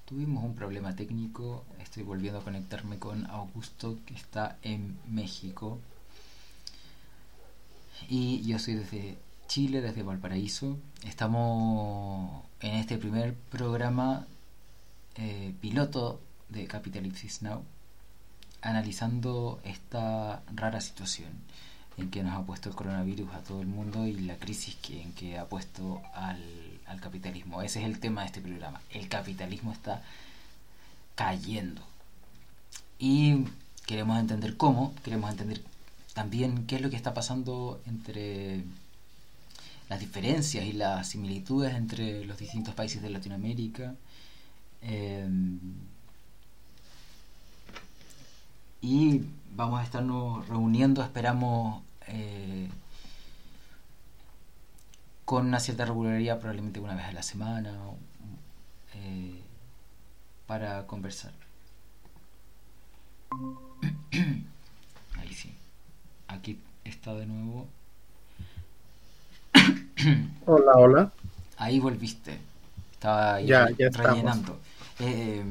Tuvimos 0.05 0.45
un 0.45 0.55
problema 0.55 0.95
técnico, 0.95 1.64
estoy 1.81 2.05
volviendo 2.05 2.38
a 2.38 2.45
conectarme 2.45 3.01
con 3.01 3.27
Augusto 3.27 3.99
que 4.07 4.14
está 4.14 4.57
en 4.62 4.97
México. 5.09 5.81
Y 8.09 8.43
yo 8.43 8.61
soy 8.61 8.75
desde 8.75 9.19
Chile, 9.49 9.81
desde 9.81 10.05
Valparaíso. 10.05 10.79
Estamos 11.05 12.45
en 12.61 12.77
este 12.77 12.97
primer 12.97 13.35
programa 13.35 14.25
eh, 15.17 15.53
piloto 15.61 16.21
de 16.49 16.69
Capitalipsis 16.69 17.43
Now, 17.43 17.64
analizando 18.64 19.61
esta 19.64 20.42
rara 20.55 20.81
situación 20.81 21.31
en 21.96 22.11
que 22.11 22.22
nos 22.22 22.35
ha 22.35 22.42
puesto 22.42 22.70
el 22.70 22.74
coronavirus 22.74 23.33
a 23.35 23.38
todo 23.38 23.61
el 23.61 23.68
mundo 23.68 24.07
y 24.07 24.14
la 24.14 24.37
crisis 24.37 24.74
que, 24.77 25.03
en 25.03 25.12
que 25.12 25.38
ha 25.38 25.44
puesto 25.44 26.03
al, 26.14 26.42
al 26.87 27.00
capitalismo. 27.00 27.62
Ese 27.62 27.81
es 27.81 27.87
el 27.87 28.00
tema 28.00 28.22
de 28.22 28.27
este 28.29 28.40
programa. 28.40 28.81
El 28.90 29.09
capitalismo 29.09 29.72
está 29.72 30.03
cayendo. 31.14 31.83
Y 32.98 33.44
queremos 33.87 34.18
entender 34.18 34.57
cómo, 34.57 34.94
queremos 35.05 35.31
entender 35.31 35.62
también 36.14 36.66
qué 36.66 36.77
es 36.77 36.83
lo 36.83 36.90
que 36.90 36.96
está 36.96 37.12
pasando 37.14 37.81
entre 37.87 38.64
las 39.88 40.00
diferencias 40.00 40.64
y 40.64 40.72
las 40.72 41.09
similitudes 41.09 41.74
entre 41.74 42.24
los 42.24 42.38
distintos 42.38 42.74
países 42.74 43.03
de 43.03 43.11
Latinoamérica. 43.11 43.94
Eh, 44.83 45.29
y 48.85 49.25
vamos 49.57 49.81
a 49.81 49.83
estarnos 49.83 50.47
reuniendo, 50.47 51.03
esperamos, 51.03 51.83
eh, 52.07 52.68
con 55.25 55.47
una 55.47 55.59
cierta 55.59 55.87
regularidad, 55.87 56.38
probablemente 56.38 56.81
una 56.81 56.94
vez 56.94 57.07
a 57.07 57.12
la 57.12 57.23
semana, 57.23 57.73
eh, 58.94 59.40
para 60.47 60.87
conversar. 60.87 61.33
Ahí 65.18 65.33
sí. 65.33 65.55
Aquí 66.29 66.59
está 66.85 67.14
de 67.14 67.25
nuevo. 67.25 67.66
Hola, 70.44 70.73
hola. 70.75 71.12
Ahí 71.57 71.81
volviste. 71.81 72.38
Estaba 72.92 73.37
ahí 73.37 73.47
ya, 73.47 73.66
rellenando. 73.66 74.61
Eh, 74.99 75.42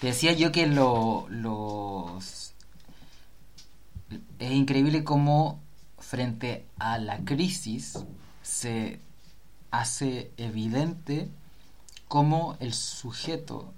te 0.00 0.08
decía 0.08 0.32
yo 0.32 0.50
que 0.50 0.66
lo, 0.66 1.26
los... 1.28 2.39
es 4.40 4.50
increíble 4.50 5.04
cómo 5.04 5.60
frente 5.98 6.66
a 6.78 6.98
la 6.98 7.18
crisis 7.24 7.98
se 8.42 8.98
hace 9.70 10.32
evidente 10.36 11.28
cómo 12.08 12.56
el 12.58 12.72
sujeto 12.72 13.72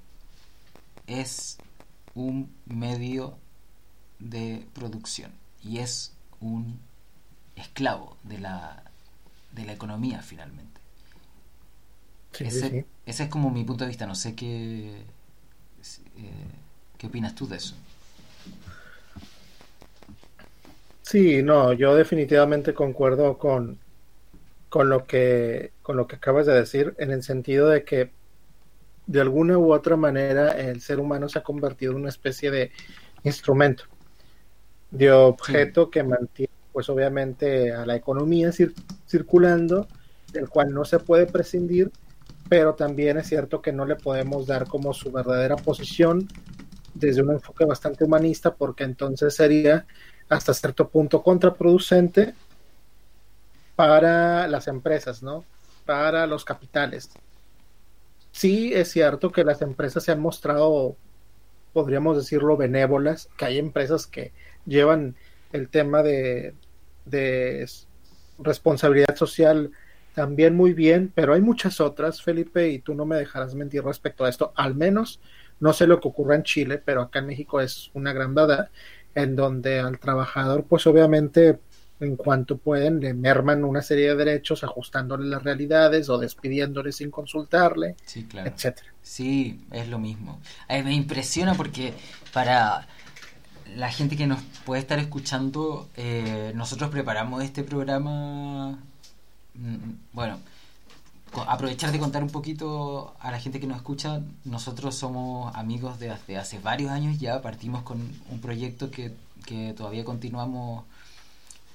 es 1.07 1.59
un 2.15 2.51
medio 2.65 3.37
de 4.19 4.67
producción 4.73 5.33
y 5.63 5.79
es 5.79 6.13
un 6.41 6.79
esclavo 7.57 8.17
de 8.23 8.39
la, 8.39 8.85
de 9.51 9.65
la 9.65 9.73
economía 9.73 10.23
finalmente. 10.23 10.81
ese, 12.39 12.87
ese 13.05 13.25
es 13.25 13.29
como 13.29 13.51
mi 13.51 13.65
punto 13.65 13.85
de 13.85 13.89
vista, 13.89 14.07
no 14.07 14.15
sé 14.15 14.35
qué 14.35 15.05
eh, 16.17 16.63
¿Qué 17.03 17.09
opinas 17.09 17.35
tú 17.35 17.49
de 17.49 17.57
eso? 17.57 17.75
Sí, 21.03 21.43
no, 21.43 21.73
yo 21.73 21.95
definitivamente 21.95 22.75
concuerdo 22.75 23.37
con, 23.37 23.79
con 24.69 24.89
lo 24.89 25.05
que 25.05 25.73
con 25.83 25.97
lo 25.97 26.07
que 26.07 26.17
acabas 26.17 26.47
de 26.47 26.55
decir, 26.55 26.95
en 26.99 27.11
el 27.11 27.23
sentido 27.23 27.69
de 27.69 27.85
que 27.85 28.11
de 29.07 29.21
alguna 29.21 29.59
u 29.59 29.73
otra 29.73 29.97
manera 29.97 30.53
el 30.53 30.81
ser 30.81 31.01
humano 31.01 31.29
se 31.29 31.41
ha 31.41 31.43
convertido 31.43 31.93
en 31.93 31.99
una 31.99 32.09
especie 32.09 32.51
de 32.51 32.71
instrumento, 33.25 33.85
de 34.91 35.11
objeto 35.11 35.91
que 35.91 36.05
mantiene, 36.05 36.53
pues 36.73 36.89
obviamente, 36.89 37.73
a 37.73 37.85
la 37.85 37.97
economía 37.97 38.51
circulando, 39.07 39.89
del 40.33 40.49
cual 40.49 40.73
no 40.73 40.85
se 40.85 41.01
puede 41.01 41.27
prescindir 41.27 41.91
pero 42.53 42.75
también 42.75 43.17
es 43.17 43.29
cierto 43.29 43.63
que 43.63 43.73
no 43.73 43.87
le 43.87 43.97
podemos 43.97 44.47
dar 44.47 44.67
como 44.67 44.93
su 44.93 45.11
verdadera 45.11 45.57
posición 45.57 46.29
desde 46.93 47.23
un 47.23 47.31
enfoque 47.31 47.65
bastante 47.65 48.05
humanista, 48.05 48.55
porque 48.55 48.85
entonces 48.85 49.35
sería 49.35 49.87
hasta 50.33 50.55
cierto 50.55 50.89
punto 50.89 51.23
contraproducente 51.23 52.35
para 53.77 54.47
las 54.49 54.67
empresas, 54.69 55.23
¿no? 55.23 55.45
Para 55.85 56.27
los 56.27 56.45
capitales. 56.45 57.11
Sí 58.31 58.73
es 58.73 58.91
cierto 58.91 59.31
que 59.31 59.45
las 59.45 59.61
empresas 59.61 60.05
se 60.05 60.13
han 60.13 60.21
mostrado, 60.21 60.97
podríamos 61.73 62.17
decirlo, 62.17 62.57
benévolas, 62.57 63.29
que 63.37 63.45
hay 63.45 63.59
empresas 63.59 64.07
que 64.07 64.33
llevan 64.65 65.17
el 65.53 65.69
tema 65.69 66.03
de, 66.03 66.55
de 67.05 67.69
responsabilidad 68.39 69.17
social 69.17 69.71
también 70.15 70.55
muy 70.57 70.73
bien, 70.73 71.13
pero 71.15 71.35
hay 71.35 71.41
muchas 71.41 71.81
otras, 71.81 72.23
Felipe, 72.23 72.69
y 72.69 72.79
tú 72.79 72.95
no 72.95 73.05
me 73.05 73.17
dejarás 73.17 73.55
mentir 73.55 73.85
respecto 73.85 74.25
a 74.25 74.29
esto, 74.29 74.53
al 74.57 74.75
menos 74.75 75.21
no 75.61 75.73
sé 75.73 75.87
lo 75.87 76.01
que 76.01 76.09
ocurre 76.09 76.37
en 76.37 76.43
Chile, 76.43 76.83
pero 76.85 77.03
acá 77.03 77.21
en 77.21 77.27
México 77.27 77.61
es 77.61 77.91
una 77.95 78.13
gran 78.13 78.35
verdad, 78.35 78.71
en 79.15 79.37
donde 79.37 79.81
al 79.81 79.99
trabajador, 79.99 80.65
pues 80.65 80.87
obviamente, 80.87 81.59
en 82.01 82.17
cuanto 82.17 82.57
pueden, 82.59 83.01
le 83.01 83.15
merman 83.15 83.65
una 83.65 83.83
serie 83.83 84.09
de 84.09 84.17
derechos, 84.17 84.65
ajustándole 84.65 85.29
las 85.29 85.43
realidades 85.43 86.09
o 86.09 86.19
despidiéndole 86.19 86.93
sin 86.93 87.11
consultarle, 87.11 87.97
sí, 88.05 88.25
claro. 88.25 88.51
etcétera. 88.51 88.93
Sí, 89.03 89.65
es 89.71 89.89
lo 89.89 89.99
mismo. 89.99 90.41
me 90.69 90.95
impresiona 90.95 91.55
porque 91.55 91.95
para 92.33 92.87
la 93.77 93.91
gente 93.91 94.17
que 94.17 94.27
nos 94.27 94.43
puede 94.65 94.81
estar 94.81 94.99
escuchando, 94.99 95.89
eh, 95.97 96.53
nosotros 96.55 96.91
preparamos 96.91 97.43
este 97.43 97.63
programa, 97.63 98.79
mm, 99.55 99.93
bueno, 100.13 100.41
aprovechar 101.47 101.93
de 101.93 101.99
contar 101.99 102.23
un 102.23 102.31
poquito 102.31 103.15
a 103.21 103.31
la 103.31 103.41
gente 103.41 103.61
que 103.61 103.67
nos 103.67 103.79
escucha, 103.79 104.23
nosotros 104.45 104.95
somos 104.95 105.55
amigos 105.57 105.99
de 105.99 106.11
hace, 106.11 106.37
hace 106.37 106.59
varios 106.59 106.91
años 106.91 107.19
ya, 107.19 107.41
partimos 107.43 107.83
con 107.83 107.99
un 108.31 108.41
proyecto 108.41 108.91
que, 108.91 109.13
que 109.47 109.73
todavía 109.75 110.05
continuamos, 110.05 110.85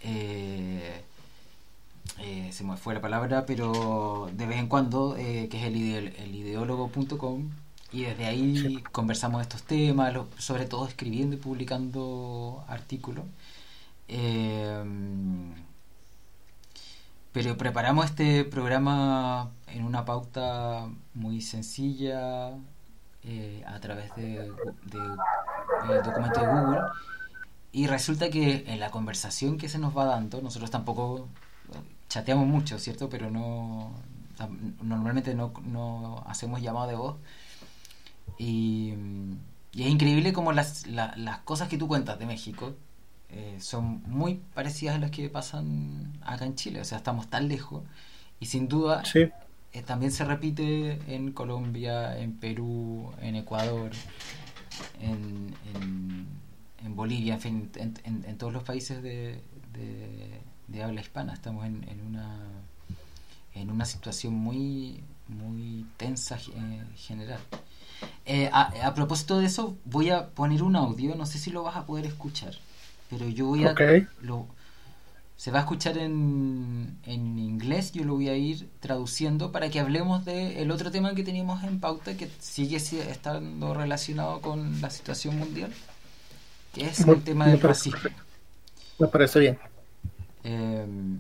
eh, 0.02 1.02
eh, 2.20 2.50
se 2.52 2.64
me 2.64 2.78
fue 2.78 2.94
la 2.94 3.02
palabra, 3.02 3.46
pero 3.46 4.30
de 4.34 4.46
vez 4.46 4.60
en 4.60 4.68
cuando, 4.68 5.16
que 5.16 5.50
es 5.52 5.64
el, 5.64 5.76
el 6.08 6.36
ideólogo.com 6.36 7.50
y 7.92 8.02
desde 8.04 8.26
ahí 8.26 8.84
conversamos 8.92 9.42
estos 9.42 9.64
temas, 9.64 10.14
sobre 10.38 10.66
todo 10.66 10.88
escribiendo 10.88 11.36
y 11.36 11.40
publicando 11.40 12.64
artículos. 12.68 13.26
Eh, 14.10 14.84
pero 17.38 17.56
preparamos 17.56 18.06
este 18.06 18.46
programa 18.46 19.52
en 19.68 19.86
una 19.86 20.06
pauta 20.06 20.90
muy 21.14 21.40
sencilla 21.42 22.50
eh, 23.22 23.64
a 23.68 23.80
través 23.80 24.16
de, 24.16 24.52
de, 24.86 26.02
documento 26.04 26.40
de 26.40 26.48
Google 26.48 26.80
y 27.72 27.86
resulta 27.86 28.32
que 28.32 28.64
en 28.66 28.80
la 28.80 28.90
conversación 28.90 29.60
que 29.60 29.70
se 29.70 29.78
nos 29.78 29.96
va 29.96 30.06
dando, 30.06 30.42
nosotros 30.42 30.72
tampoco 30.72 31.28
chateamos 32.10 32.48
mucho, 32.48 32.80
¿cierto? 32.80 33.08
Pero 33.08 33.30
no 33.30 33.92
normalmente 34.82 35.36
no, 35.36 35.54
no 35.64 36.24
hacemos 36.26 36.60
llamado 36.60 36.88
de 36.88 36.96
voz 36.96 37.18
y, 38.40 38.96
es 39.74 39.86
increíble 39.86 40.34
como 40.34 40.54
las, 40.54 40.88
las 40.88 41.38
cosas 41.42 41.70
que 41.70 41.78
tú 41.78 41.88
cuentas 41.88 42.18
de 42.18 42.26
México 42.26 42.74
eh, 43.30 43.58
son 43.60 44.02
muy 44.06 44.42
parecidas 44.54 44.96
a 44.96 45.00
las 45.00 45.12
que 45.12 45.30
pasan 45.30 46.18
acá 46.22 46.46
en 46.46 46.56
Chile. 46.56 46.82
O 46.82 46.86
sea, 46.86 46.98
estamos 46.98 47.28
tan 47.28 47.48
lejos 47.48 47.84
y 48.40 48.46
sin 48.46 48.68
duda 48.68 49.04
eh, 49.14 49.82
también 49.86 50.12
se 50.12 50.26
repite 50.26 51.00
en 51.14 51.32
Colombia, 51.32 52.18
en 52.20 52.34
Perú, 52.38 53.12
en 53.22 53.36
Ecuador, 53.36 53.92
en, 55.02 55.54
en, 55.74 56.96
Bolivia, 56.96 57.36
en 57.36 57.42
fin, 57.42 57.72
en, 57.76 58.38
todos 58.38 58.52
los 58.52 58.64
países 58.64 59.04
de, 59.04 59.40
de, 60.68 60.84
habla 60.84 61.02
hispana. 61.02 61.34
Estamos 61.34 61.66
en, 61.66 62.02
una 62.08 62.40
en 63.54 63.70
una 63.70 63.86
situación 63.86 64.34
muy 64.34 65.04
muy 65.28 65.86
tensa 65.98 66.40
en 66.56 66.88
general. 66.96 67.40
Eh, 68.26 68.50
a, 68.52 68.94
propósito 68.94 69.40
de 69.40 69.46
eso, 69.46 69.78
voy 69.86 70.10
a 70.10 70.30
poner 70.30 70.64
un 70.64 70.76
audio, 70.76 71.16
no 71.16 71.26
sé 71.26 71.40
si 71.40 71.50
lo 71.50 71.64
vas 71.64 71.76
a 71.78 71.86
poder 71.86 72.06
escuchar, 72.06 72.56
pero 73.10 73.28
yo 73.28 73.46
voy 73.48 73.66
a... 73.66 73.76
Lo, 74.22 74.48
se 75.36 75.52
va 75.52 75.60
a 75.60 75.62
escuchar 75.62 75.98
en, 76.00 76.98
en 77.04 77.38
inglés, 77.38 77.92
yo 77.92 78.04
lo 78.04 78.16
voy 78.16 78.30
a 78.30 78.36
ir 78.36 78.70
traduciendo 78.80 79.52
para 79.52 79.70
que 79.70 79.80
hablemos 79.80 80.26
del 80.26 80.58
el 80.58 80.72
otro 80.72 80.90
tema 80.90 81.14
que 81.14 81.24
teníamos 81.24 81.64
en 81.64 81.80
pauta, 81.80 82.18
que 82.18 82.28
sigue 82.40 82.78
estando 82.78 83.74
relacionado 83.76 84.42
con 84.42 84.82
la 84.82 84.90
situación 84.90 85.38
mundial, 85.38 85.72
que 86.74 86.88
es 86.88 87.02
el 87.02 87.22
tema 87.24 87.46
del 87.48 87.62
racismo. 87.62 88.10
Me 88.98 89.08
parece 89.08 89.40
bien. 89.40 89.60
Em, 90.44 91.20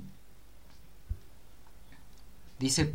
dice 2.58 2.92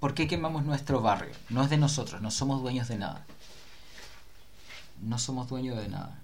¿Por 0.00 0.14
qué 0.14 0.26
quemamos 0.26 0.64
nuestro 0.64 1.02
barrio? 1.02 1.34
No 1.50 1.62
es 1.62 1.68
de 1.68 1.76
nosotros, 1.76 2.22
no 2.22 2.30
somos 2.30 2.62
dueños 2.62 2.88
de 2.88 2.96
nada. 2.96 3.26
No 5.02 5.18
somos 5.18 5.48
dueños 5.48 5.76
de 5.76 5.88
nada. 5.88 6.19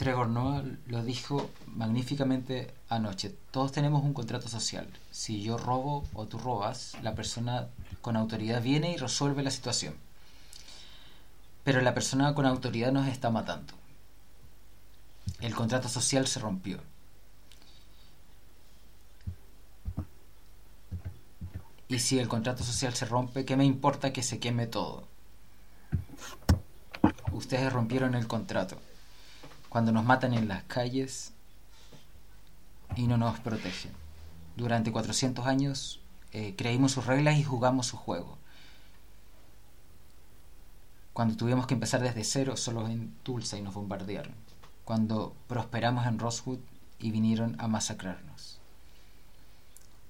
Trevor 0.00 0.28
Noah 0.28 0.64
lo 0.86 1.04
dijo 1.04 1.50
magníficamente 1.66 2.72
anoche. 2.88 3.36
Todos 3.50 3.70
tenemos 3.70 4.02
un 4.02 4.14
contrato 4.14 4.48
social. 4.48 4.88
Si 5.10 5.42
yo 5.42 5.58
robo 5.58 6.08
o 6.14 6.26
tú 6.26 6.38
robas, 6.38 6.96
la 7.02 7.14
persona 7.14 7.68
con 8.00 8.16
autoridad 8.16 8.62
viene 8.62 8.92
y 8.92 8.96
resuelve 8.96 9.42
la 9.42 9.50
situación. 9.50 9.94
Pero 11.64 11.82
la 11.82 11.92
persona 11.92 12.34
con 12.34 12.46
autoridad 12.46 12.92
nos 12.92 13.08
está 13.08 13.28
matando. 13.28 13.74
El 15.38 15.54
contrato 15.54 15.90
social 15.90 16.26
se 16.26 16.40
rompió. 16.40 16.80
Y 21.88 21.98
si 21.98 22.18
el 22.18 22.28
contrato 22.28 22.64
social 22.64 22.94
se 22.94 23.04
rompe, 23.04 23.44
¿qué 23.44 23.54
me 23.54 23.66
importa 23.66 24.14
que 24.14 24.22
se 24.22 24.38
queme 24.38 24.66
todo? 24.66 25.04
Ustedes 27.32 27.70
rompieron 27.70 28.14
el 28.14 28.26
contrato. 28.26 28.78
Cuando 29.70 29.92
nos 29.92 30.04
matan 30.04 30.34
en 30.34 30.48
las 30.48 30.64
calles 30.64 31.32
y 32.96 33.06
no 33.06 33.16
nos 33.16 33.40
protegen. 33.40 33.92
Durante 34.56 34.92
400 34.92 35.46
años 35.46 36.00
eh, 36.32 36.54
creímos 36.58 36.92
sus 36.92 37.06
reglas 37.06 37.38
y 37.38 37.44
jugamos 37.44 37.86
su 37.86 37.96
juego. 37.96 38.36
Cuando 41.12 41.36
tuvimos 41.36 41.66
que 41.66 41.74
empezar 41.74 42.02
desde 42.02 42.24
cero 42.24 42.56
solo 42.56 42.86
en 42.88 43.14
Tulsa 43.22 43.56
y 43.56 43.62
nos 43.62 43.74
bombardearon. 43.74 44.34
Cuando 44.84 45.34
prosperamos 45.46 46.04
en 46.06 46.18
Rosewood 46.18 46.58
y 46.98 47.12
vinieron 47.12 47.56
a 47.60 47.68
masacrarnos. 47.68 48.58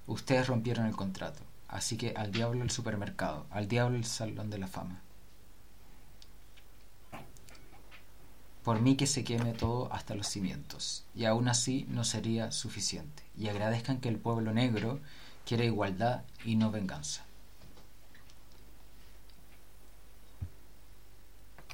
Ustedes 0.06 0.46
rompieron 0.46 0.86
el 0.86 0.96
contrato. 0.96 1.42
Así 1.68 1.96
que 1.96 2.14
al 2.16 2.32
diablo 2.32 2.62
el 2.62 2.70
supermercado, 2.70 3.46
al 3.50 3.68
diablo 3.68 3.96
el 3.96 4.04
salón 4.04 4.50
de 4.50 4.58
la 4.58 4.66
fama. 4.66 5.02
Por 8.64 8.80
mí 8.80 8.96
que 8.96 9.06
se 9.06 9.24
queme 9.24 9.52
todo 9.52 9.92
hasta 9.92 10.14
los 10.14 10.26
cimientos, 10.26 11.04
y 11.14 11.24
aún 11.24 11.48
así 11.48 11.86
no 11.88 12.04
sería 12.04 12.52
suficiente. 12.52 13.22
Y 13.36 13.48
agradezcan 13.48 14.00
que 14.00 14.08
el 14.08 14.18
pueblo 14.18 14.52
negro 14.52 15.00
quiere 15.46 15.64
igualdad 15.64 16.22
y 16.44 16.56
no 16.56 16.70
venganza. 16.70 17.24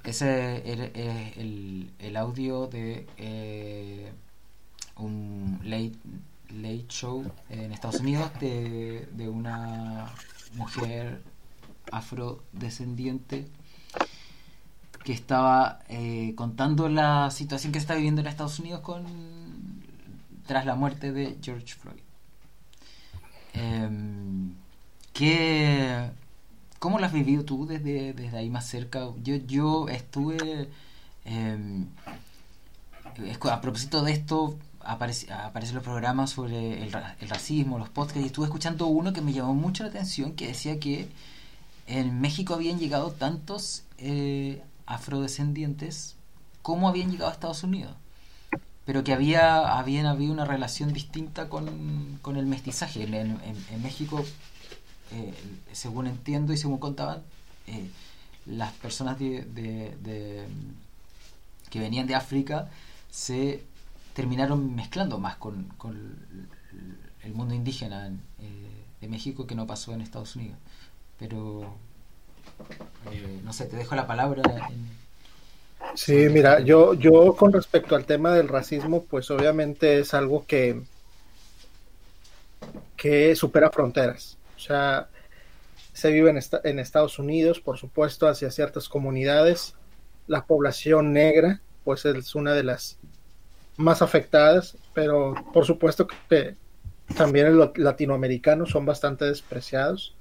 Ese 0.05 0.59
es 0.71 1.37
el, 1.37 1.91
el, 1.99 2.17
audio 2.17 2.69
de 2.69 3.09
eh, 3.17 4.13
un 4.97 5.61
late 5.65 5.99
late 6.51 6.87
show 6.89 7.25
en 7.51 7.73
Estados 7.73 8.01
Unidos 8.01 8.31
de, 8.41 9.09
de 9.13 9.29
una 9.29 10.15
mujer 10.55 11.23
afrodescendiente 11.91 13.49
que 15.07 15.13
estaba 15.13 15.79
eh, 15.89 16.33
contando 16.35 16.89
la 16.89 17.31
situación 17.31 17.73
que 17.73 17.79
se 17.79 17.85
está 17.85 17.95
viviendo 17.95 18.23
en 18.23 18.27
Estados 18.27 18.59
Unidos 18.59 18.81
con 18.81 19.05
tras 20.49 20.67
la 20.67 20.75
muerte 20.75 21.13
de 21.13 21.39
George 21.41 21.77
Floyd. 21.77 22.01
Eh, 23.55 23.89
¿qué, 25.13 26.11
¿Cómo 26.81 26.99
lo 26.99 27.07
has 27.07 27.13
vivido 27.13 27.45
tú 27.45 27.67
desde, 27.67 28.15
desde 28.15 28.37
ahí 28.37 28.51
más 28.51 28.67
cerca? 28.67 29.09
Yo, 29.23 29.37
yo 29.37 29.89
estuve... 29.89 30.71
Em, 31.25 31.87
a 33.49 33.61
propósito 33.61 34.03
de 34.03 34.11
esto, 34.11 34.59
aparece, 34.81 35.33
aparecen 35.33 35.77
los 35.77 35.85
programas 35.85 36.31
sobre 36.31 36.83
el, 36.83 36.93
racismo, 37.29 37.79
los 37.79 37.91
podcasts, 37.91 38.23
y 38.23 38.27
estuve 38.27 38.47
escuchando 38.47 38.89
uno 38.89 39.13
que 39.13 39.21
me 39.21 39.33
llamó 39.33 39.55
mucho 39.55 39.85
la 39.85 39.91
atención, 39.91 40.33
que 40.33 40.49
decía 40.49 40.81
que 40.81 41.09
en 41.87 42.21
México 42.21 42.55
habían 42.55 42.81
llegado 42.81 43.13
tantos 43.13 43.85
eh, 43.99 44.63
afrodescendientes 44.87 46.17
como 46.63 46.89
habían 46.89 47.11
llegado 47.11 47.31
a 47.31 47.35
Estados 47.35 47.63
Unidos, 47.63 47.95
pero 48.85 49.05
que 49.05 49.13
había 49.13 49.79
habían 49.79 50.07
habido 50.07 50.33
una 50.33 50.45
relación 50.45 50.93
distinta 50.93 51.49
con, 51.49 52.19
con 52.23 52.37
el 52.37 52.47
mestizaje. 52.47 53.05
En, 53.05 53.15
en, 53.15 53.83
México, 53.83 54.25
eh, 55.13 55.35
según 55.73 56.07
entiendo 56.07 56.53
y 56.53 56.57
según 56.57 56.79
contaban, 56.79 57.23
eh, 57.67 57.89
las 58.47 58.73
personas 58.75 59.19
de, 59.19 59.45
de, 59.45 60.47
que 61.71 61.81
venían 61.81 62.07
de 62.07 62.15
África 62.15 62.69
se 63.11 63.65
terminaron 64.15 64.75
mezclando 64.75 65.19
más 65.19 65.37
con, 65.37 65.69
el 67.23 67.35
mundo 67.35 67.55
indígena 67.55 68.09
eh, 68.39 68.85
de 69.01 69.09
México 69.09 69.47
que 69.47 69.57
no 69.57 69.67
pasó 69.67 69.93
en 69.93 70.01
Estados 70.01 70.37
Unidos. 70.37 70.59
Pero, 71.19 71.77
eh, 73.13 73.41
no 73.45 73.53
sé, 73.53 73.67
te 73.67 73.77
dejo 73.77 73.95
la 73.95 74.07
palabra. 74.07 74.43
Sí, 75.95 76.29
mira, 76.31 76.61
yo, 76.61 76.95
yo 76.95 77.35
con 77.37 77.53
respecto 77.53 77.97
al 77.97 78.05
tema 78.05 78.33
del 78.35 78.49
racismo, 78.49 79.05
pues 79.05 79.31
obviamente 79.31 80.01
es 80.01 80.15
algo 80.15 80.45
que, 80.47 80.83
que 82.97 83.35
supera 83.37 83.71
fronteras. 83.71 84.37
O 84.57 84.61
sea, 84.61 85.09
se 85.93 86.11
vive 86.11 86.31
en, 86.31 86.41
en 86.65 86.79
Estados 86.79 87.19
Unidos, 87.19 87.61
por 87.61 87.79
supuesto, 87.79 88.29
hacia 88.29 88.51
ciertas 88.51 88.89
comunidades. 88.89 89.75
La 90.27 90.45
población 90.45 91.13
negra, 91.13 91.61
pues 91.85 92.05
es 92.05 92.35
una 92.35 92.53
de 92.53 92.65
las 92.65 92.99
más 93.77 94.03
afectadas, 94.03 94.77
pero 94.93 95.35
por 95.53 95.65
supuesto 95.65 96.07
que 96.07 96.57
también 97.17 97.57
los 97.57 97.77
latinoamericanos 97.79 98.71
son 98.71 98.87
bastante 98.87 99.25
despreciados. 99.25 100.15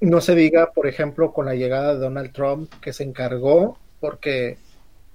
No 0.00 0.20
se 0.20 0.34
diga, 0.34 0.72
por 0.72 0.86
ejemplo, 0.86 1.32
con 1.32 1.46
la 1.46 1.54
llegada 1.54 1.94
de 1.94 2.00
Donald 2.00 2.32
Trump, 2.32 2.72
que 2.80 2.92
se 2.92 3.04
encargó 3.04 3.78
porque 4.00 4.58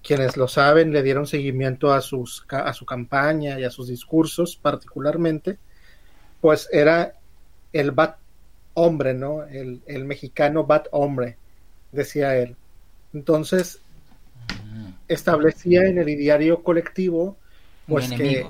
quienes 0.04 0.36
lo 0.36 0.48
saben 0.48 0.92
le 0.92 1.04
dieron 1.04 1.28
seguimiento 1.28 1.94
a, 1.94 2.02
sus, 2.02 2.46
a 2.50 2.74
su 2.74 2.86
campaña 2.86 3.60
y 3.60 3.64
a 3.64 3.70
sus 3.70 3.88
discursos 3.88 4.56
particularmente, 4.56 5.60
pues 6.40 6.68
era 6.72 7.14
el 7.72 7.92
bat 7.92 8.18
hombre, 8.74 9.14
¿no? 9.14 9.44
El, 9.44 9.82
el 9.86 10.06
mexicano 10.06 10.66
bat 10.66 10.88
hombre, 10.92 11.38
decía 11.92 12.36
él. 12.36 12.56
Entonces, 13.14 13.82
establecía 15.08 15.84
en 15.84 15.98
el 15.98 16.10
ideario 16.10 16.64
colectivo 16.64 17.38
pues 17.88 18.10
un 18.10 18.18
que 18.18 18.46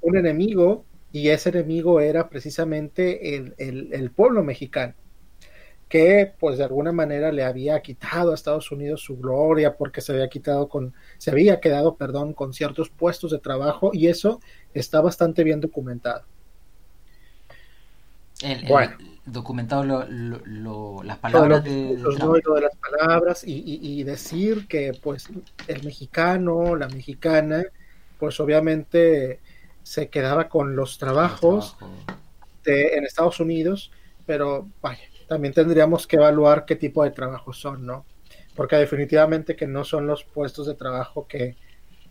un 0.00 0.16
enemigo 0.16 0.84
y 1.16 1.30
ese 1.30 1.48
enemigo 1.48 2.02
era 2.02 2.28
precisamente 2.28 3.36
el, 3.36 3.54
el, 3.56 3.88
el, 3.94 4.10
pueblo 4.10 4.44
mexicano 4.44 4.92
que 5.88 6.30
pues 6.38 6.58
de 6.58 6.64
alguna 6.64 6.92
manera 6.92 7.32
le 7.32 7.42
había 7.42 7.80
quitado 7.80 8.32
a 8.32 8.34
Estados 8.34 8.70
Unidos 8.70 9.00
su 9.00 9.16
gloria 9.16 9.78
porque 9.78 10.02
se 10.02 10.12
había 10.12 10.28
quitado 10.28 10.68
con 10.68 10.92
se 11.16 11.30
había 11.30 11.58
quedado 11.58 11.96
perdón 11.96 12.34
con 12.34 12.52
ciertos 12.52 12.90
puestos 12.90 13.30
de 13.30 13.38
trabajo 13.38 13.92
y 13.94 14.08
eso 14.08 14.40
está 14.74 15.00
bastante 15.00 15.42
bien 15.42 15.62
documentado. 15.62 16.22
El, 18.42 18.66
bueno. 18.66 18.98
documentado 19.24 19.84
lo, 19.84 20.04
lo, 20.06 21.02
las 21.02 21.16
palabras 21.16 21.64
de, 21.64 21.96
de 21.96 22.60
las 22.60 22.76
palabras 22.76 23.42
y, 23.42 23.62
y, 23.80 24.02
decir 24.02 24.68
que 24.68 24.92
pues 25.02 25.30
el 25.66 25.82
mexicano 25.82 26.76
la 26.76 26.88
mexicana 26.88 27.64
pues 28.18 28.38
obviamente 28.38 29.40
se 29.86 30.08
quedaba 30.08 30.48
con 30.48 30.74
los 30.74 30.98
trabajos 30.98 31.76
de, 32.64 32.96
en 32.96 33.04
Estados 33.04 33.38
Unidos 33.38 33.92
pero 34.26 34.68
vaya 34.82 35.04
también 35.28 35.54
tendríamos 35.54 36.08
que 36.08 36.16
evaluar 36.16 36.64
qué 36.64 36.74
tipo 36.74 37.04
de 37.04 37.12
trabajos 37.12 37.60
son 37.60 37.86
no 37.86 38.04
porque 38.56 38.74
definitivamente 38.74 39.54
que 39.54 39.68
no 39.68 39.84
son 39.84 40.08
los 40.08 40.24
puestos 40.24 40.66
de 40.66 40.74
trabajo 40.74 41.28
que, 41.28 41.54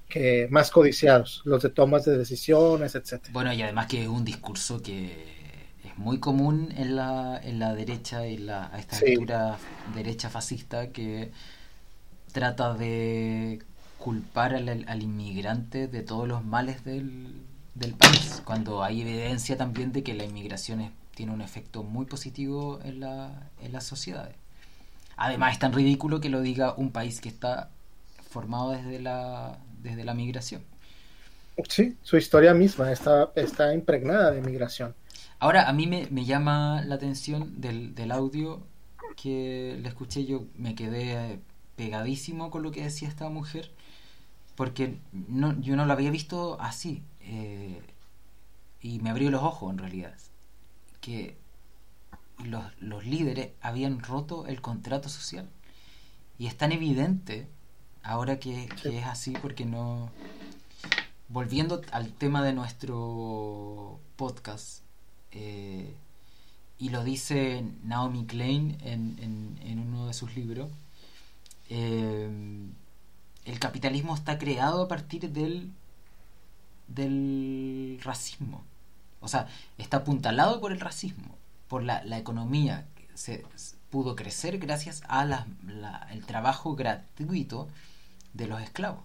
que 0.08 0.48
más 0.50 0.72
codiciados 0.72 1.42
los 1.44 1.64
de 1.64 1.70
tomas 1.70 2.06
de 2.06 2.18
decisiones 2.18 2.96
etcétera. 2.96 3.34
Bueno 3.34 3.52
y 3.52 3.62
además 3.62 3.88
que 3.88 4.04
es 4.04 4.08
un 4.08 4.24
discurso 4.24 4.82
que 4.82 5.36
muy 5.98 6.20
común 6.20 6.74
en 6.78 6.96
la, 6.96 7.40
en 7.44 7.60
la 7.60 7.74
derecha, 7.74 8.26
y 8.26 8.38
la, 8.38 8.68
a 8.74 8.80
esta 8.80 8.98
altura 8.98 9.58
derecha 9.94 10.30
fascista 10.30 10.92
que 10.92 11.32
trata 12.32 12.74
de 12.74 13.62
culpar 13.98 14.56
al, 14.56 14.86
al, 14.88 15.02
inmigrante 15.02 15.88
de 15.88 16.02
todos 16.04 16.28
los 16.28 16.44
males 16.44 16.84
del, 16.84 17.34
del, 17.76 17.94
país, 17.94 18.42
cuando 18.46 18.84
hay 18.84 19.02
evidencia 19.02 19.58
también 19.58 19.92
de 19.92 20.04
que 20.04 20.14
la 20.14 20.24
inmigración 20.24 20.92
tiene 21.14 21.32
un 21.32 21.42
efecto 21.42 21.84
muy 21.84 22.06
positivo 22.06 22.80
en, 22.84 23.02
la, 23.02 23.50
en 23.62 23.72
las 23.72 23.86
sociedades. 23.86 24.36
Además 25.18 25.54
es 25.54 25.60
tan 25.60 25.74
ridículo 25.74 26.20
que 26.20 26.30
lo 26.30 26.42
diga 26.42 26.74
un 26.76 26.92
país 26.92 27.22
que 27.22 27.30
está 27.30 27.70
formado 28.30 28.72
desde 28.72 29.00
la, 29.00 29.58
desde 29.82 30.04
la 30.04 30.14
migración. 30.14 30.62
Sí, 31.70 31.96
su 32.04 32.18
historia 32.18 32.54
misma 32.54 32.92
está, 32.92 33.32
está 33.36 33.74
impregnada 33.74 34.32
de 34.32 34.42
migración. 34.42 34.94
Ahora, 35.40 35.70
a 35.70 35.74
mí 35.74 35.88
me, 35.88 36.08
me 36.12 36.26
llama 36.26 36.84
la 36.86 36.96
atención 36.96 37.62
del, 37.62 37.96
del, 37.96 38.12
audio 38.12 38.62
que 39.16 39.78
le 39.82 39.88
escuché, 39.88 40.26
yo 40.26 40.46
me 40.56 40.76
quedé 40.76 41.40
pegadísimo 41.78 42.52
con 42.52 42.64
lo 42.64 42.72
que 42.72 42.84
decía 42.84 43.08
esta 43.08 43.30
mujer, 43.30 43.72
porque 44.56 44.98
no, 45.30 45.60
yo 45.62 45.76
no 45.76 45.86
la 45.86 45.94
había 45.94 46.12
visto 46.12 46.58
así, 46.60 47.04
eh, 47.26 47.82
y 48.82 49.00
me 49.00 49.10
abrió 49.10 49.30
los 49.32 49.44
ojos 49.44 49.72
en 49.72 49.78
realidad, 49.80 50.16
que 51.02 51.38
los, 52.44 52.64
los 52.80 53.06
líderes 53.06 53.52
habían 53.62 54.00
roto 54.00 54.48
el 54.48 54.62
contrato 54.62 55.10
social, 55.10 55.50
y 56.38 56.48
es 56.48 56.58
tan 56.58 56.72
evidente 56.72 57.48
ahora 58.04 58.40
que, 58.40 58.70
que 58.82 59.00
es 59.00 59.06
así, 59.06 59.32
porque 59.42 59.66
no... 59.66 60.10
Volviendo 61.28 61.82
al 61.92 62.14
tema 62.14 62.44
de 62.44 62.54
nuestro 62.54 64.00
podcast, 64.16 64.84
eh, 65.32 65.92
y 66.78 66.90
lo 66.90 67.04
dice 67.04 67.66
Naomi 67.84 68.26
Klein 68.26 68.78
en, 68.82 69.58
en, 69.62 69.80
uno 69.80 70.06
de 70.06 70.14
sus 70.14 70.36
libros, 70.36 70.70
eh, 71.70 72.30
el 73.46 73.60
capitalismo 73.60 74.14
está 74.14 74.38
creado 74.38 74.84
a 74.84 74.88
partir 74.88 75.32
del, 75.32 75.72
del 76.88 78.00
racismo. 78.04 78.64
O 79.22 79.28
sea, 79.28 79.48
está 79.78 79.98
apuntalado 79.98 80.62
por 80.62 80.72
el 80.72 80.80
racismo, 80.80 81.38
por 81.68 81.84
la, 81.84 82.04
la 82.04 82.18
economía. 82.18 82.88
Se, 83.14 83.46
pudo 83.90 84.16
crecer 84.18 84.58
gracias 84.58 85.04
a 85.08 85.24
la, 85.24 85.48
trabajo 86.28 86.76
gratuito 86.76 87.70
de 88.34 88.48
los 88.48 88.62
esclavos. 88.62 89.04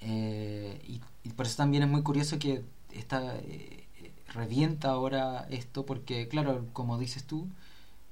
Eh, 0.00 0.82
y, 0.86 1.30
por 1.30 1.46
eso 1.46 1.56
también 1.56 1.84
es 1.84 1.88
muy 1.88 2.02
curioso 2.02 2.38
que 2.38 2.62
esta, 2.92 3.34
revienta 4.34 4.90
ahora 4.90 5.46
esto 5.50 5.86
porque, 5.86 6.28
claro, 6.28 6.66
como 6.74 6.98
dices 6.98 7.24
tú, 7.24 7.48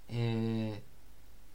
eh, 0.09 0.83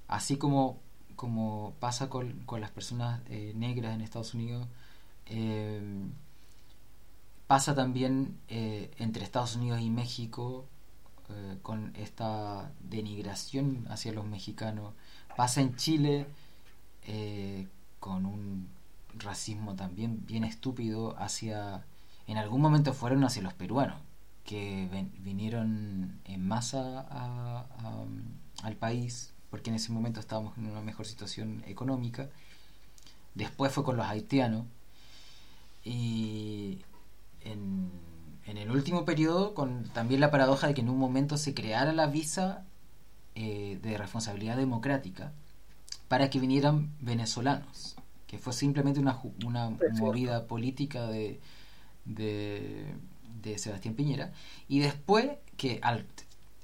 así 0.07 0.37
como, 0.37 0.79
como 1.15 1.73
pasa 1.79 2.09
con, 2.09 2.43
con 2.45 2.61
las 2.61 2.71
personas 2.71 3.21
eh, 3.29 3.53
negras 3.55 3.95
en 3.95 4.01
Estados 4.01 4.33
Unidos, 4.33 4.67
eh, 5.25 5.81
pasa 7.47 7.75
también 7.75 8.37
entre 8.47 9.23
Estados 9.23 9.55
Unidos 9.55 9.81
y 9.81 9.89
México 9.89 10.65
con 11.61 11.93
esta 11.95 12.71
denigración 12.81 13.85
hacia 13.89 14.13
los 14.13 14.25
mexicanos, 14.25 14.93
pasa 15.35 15.61
en 15.61 15.75
Chile 15.75 16.27
con 17.99 18.25
un 18.25 18.67
racismo 19.17 19.75
también 19.75 20.25
bien 20.25 20.43
estúpido 20.43 21.15
hacia 21.17 21.85
en 22.27 22.37
algún 22.37 22.61
momento 22.61 22.93
fueron 22.93 23.23
hacia 23.23 23.41
los 23.41 23.53
peruanos 23.53 23.99
que 24.43 24.87
vinieron 25.19 26.19
en 26.25 26.47
masa 26.47 27.05
al 28.61 28.75
país, 28.75 29.33
porque 29.49 29.69
en 29.69 29.75
ese 29.75 29.91
momento 29.91 30.19
estábamos 30.19 30.57
en 30.57 30.67
una 30.67 30.81
mejor 30.81 31.05
situación 31.05 31.63
económica. 31.65 32.29
Después 33.33 33.71
fue 33.71 33.83
con 33.83 33.97
los 33.97 34.05
haitianos. 34.05 34.65
Y 35.83 36.83
en, 37.45 37.91
el 38.45 38.71
último 38.71 39.05
periodo, 39.05 39.53
con 39.53 39.85
también 39.89 40.21
la 40.21 40.31
paradoja 40.31 40.67
de 40.67 40.73
que 40.73 40.81
en 40.81 40.89
un 40.89 40.97
momento 40.97 41.37
se 41.37 41.53
creara 41.53 41.93
la 41.93 42.07
visa 42.07 42.65
eh, 43.35 43.79
de 43.81 43.97
responsabilidad 43.97 44.57
democrática 44.57 45.33
para 46.07 46.29
que 46.29 46.39
vinieran 46.39 46.91
venezolanos, 46.99 47.95
que 48.27 48.37
fue 48.37 48.53
simplemente 48.53 48.99
una, 48.99 49.19
una 49.43 49.71
movida 49.99 50.45
política 50.45 51.07
de, 51.07 51.39
de 52.05 52.95
de 53.45 53.57
Sebastián 53.57 53.95
Piñera, 53.95 54.31
y 54.67 54.79
después 54.79 55.29
que 55.55 55.79
al, 55.81 56.05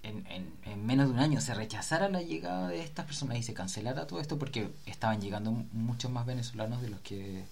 en, 0.04 0.26
en, 0.28 0.86
menos 0.86 1.08
de 1.08 1.14
un 1.14 1.20
año 1.20 1.40
se 1.40 1.54
rechazara 1.54 2.10
la 2.10 2.22
llegada 2.22 2.68
de 2.68 2.82
estas 2.82 3.06
personas 3.06 3.38
y 3.38 3.44
se 3.44 3.54
cancelara 3.54 4.08
todo 4.08 4.20
esto 4.20 4.38
porque 4.38 4.72
estaban 4.86 5.22
llegando 5.22 5.52
muchos 5.72 6.12
más 6.12 6.26
venezolanos 6.26 6.82
de 6.82 6.90
los 6.90 7.00
que 7.02 7.46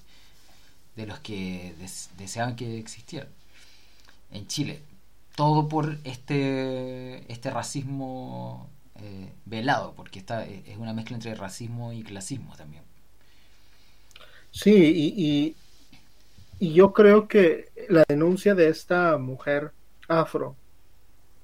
de 1.00 1.08
los 1.08 1.20
que 1.20 1.74
deseaban 2.18 2.58
que 2.58 2.78
existieran 2.78 3.30
en 4.32 4.47
Chile 4.47 4.82
todo 5.36 5.70
por 5.70 5.97
este 6.04 7.32
este 7.32 7.50
racismo 7.50 8.70
eh, 9.02 9.32
velado 9.45 9.93
porque 9.95 10.20
esta 10.20 10.45
es 10.45 10.78
una 10.78 10.93
mezcla 10.93 11.16
entre 11.16 11.36
racismo 11.36 11.93
y 11.93 12.04
clasismo 12.04 12.56
también. 12.58 12.84
Sí 14.52 14.74
y 15.18 15.56
y 16.62 16.74
yo 16.74 16.91
creo 16.91 17.30
que 17.30 17.70
la 17.88 18.04
denuncia 18.10 18.54
de 18.54 18.68
esta 18.68 19.18
mujer 19.18 19.72
afro 20.10 20.58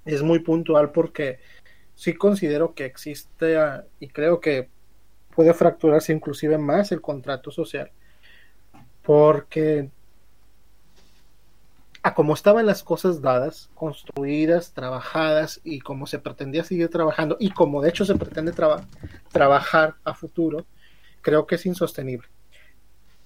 es 0.04 0.22
muy 0.22 0.40
puntual 0.40 0.92
porque 0.92 1.40
sí 1.96 2.14
considero 2.14 2.74
que 2.74 2.84
existe 2.84 3.56
y 4.02 4.10
creo 4.10 4.42
que 4.42 4.68
puede 5.34 5.54
fracturarse 5.54 6.12
inclusive 6.12 6.58
más 6.58 6.92
el 6.92 7.00
contrato 7.00 7.50
social 7.50 7.90
porque 9.06 9.90
a 12.02 12.14
como 12.14 12.34
estaban 12.34 12.66
las 12.66 12.84
cosas 12.84 13.22
dadas, 13.22 13.70
construidas, 13.74 14.74
trabajadas 14.74 15.62
y 15.64 15.80
como 15.80 16.06
se 16.06 16.20
pretendía 16.20 16.64
seguir 16.64 16.90
trabajando 16.90 17.38
y 17.40 17.50
como 17.50 17.82
de 17.82 17.90
hecho 17.90 18.06
se 18.06 18.16
pretende 18.16 18.54
trabajar 19.32 19.96
a 20.04 20.14
futuro, 20.14 20.66
creo 21.22 21.48
que 21.48 21.56
es 21.56 21.66
insostenible. 21.66 22.28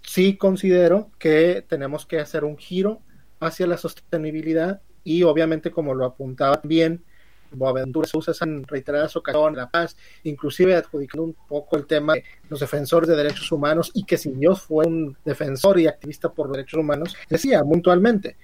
Sí 0.01 0.37
considero 0.37 1.11
que 1.19 1.65
tenemos 1.67 2.05
que 2.05 2.19
hacer 2.19 2.45
un 2.45 2.57
giro 2.57 3.01
hacia 3.41 3.67
la 3.67 3.77
sostenibilidad 3.77 4.81
y 5.03 5.23
obviamente 5.23 5.71
como 5.71 5.93
lo 5.93 6.05
apuntaba 6.05 6.61
bien 6.63 7.03
Boaventura 7.51 8.07
se 8.07 8.17
usa 8.17 8.33
en 8.41 8.63
reiteradas 8.63 9.15
ocasiones 9.15 9.57
la 9.57 9.69
paz, 9.69 9.95
inclusive 10.23 10.75
adjudicando 10.75 11.23
un 11.23 11.35
poco 11.47 11.77
el 11.77 11.85
tema 11.85 12.13
de 12.13 12.23
los 12.49 12.59
defensores 12.59 13.09
de 13.09 13.15
derechos 13.15 13.51
humanos 13.51 13.91
y 13.93 14.05
que 14.05 14.17
si 14.17 14.31
Dios 14.31 14.61
fue 14.61 14.85
un 14.85 15.17
defensor 15.23 15.79
y 15.79 15.87
activista 15.87 16.29
por 16.31 16.51
derechos 16.51 16.79
humanos, 16.79 17.15
decía 17.29 17.63
puntualmente, 17.63 18.37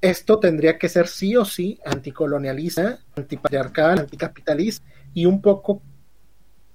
esto 0.00 0.40
tendría 0.40 0.78
que 0.78 0.88
ser 0.88 1.06
sí 1.06 1.36
o 1.36 1.44
sí 1.44 1.78
anticolonialista, 1.84 2.98
antipatriarcal, 3.14 4.00
anticapitalista 4.00 4.84
y 5.14 5.26
un 5.26 5.40
poco 5.40 5.80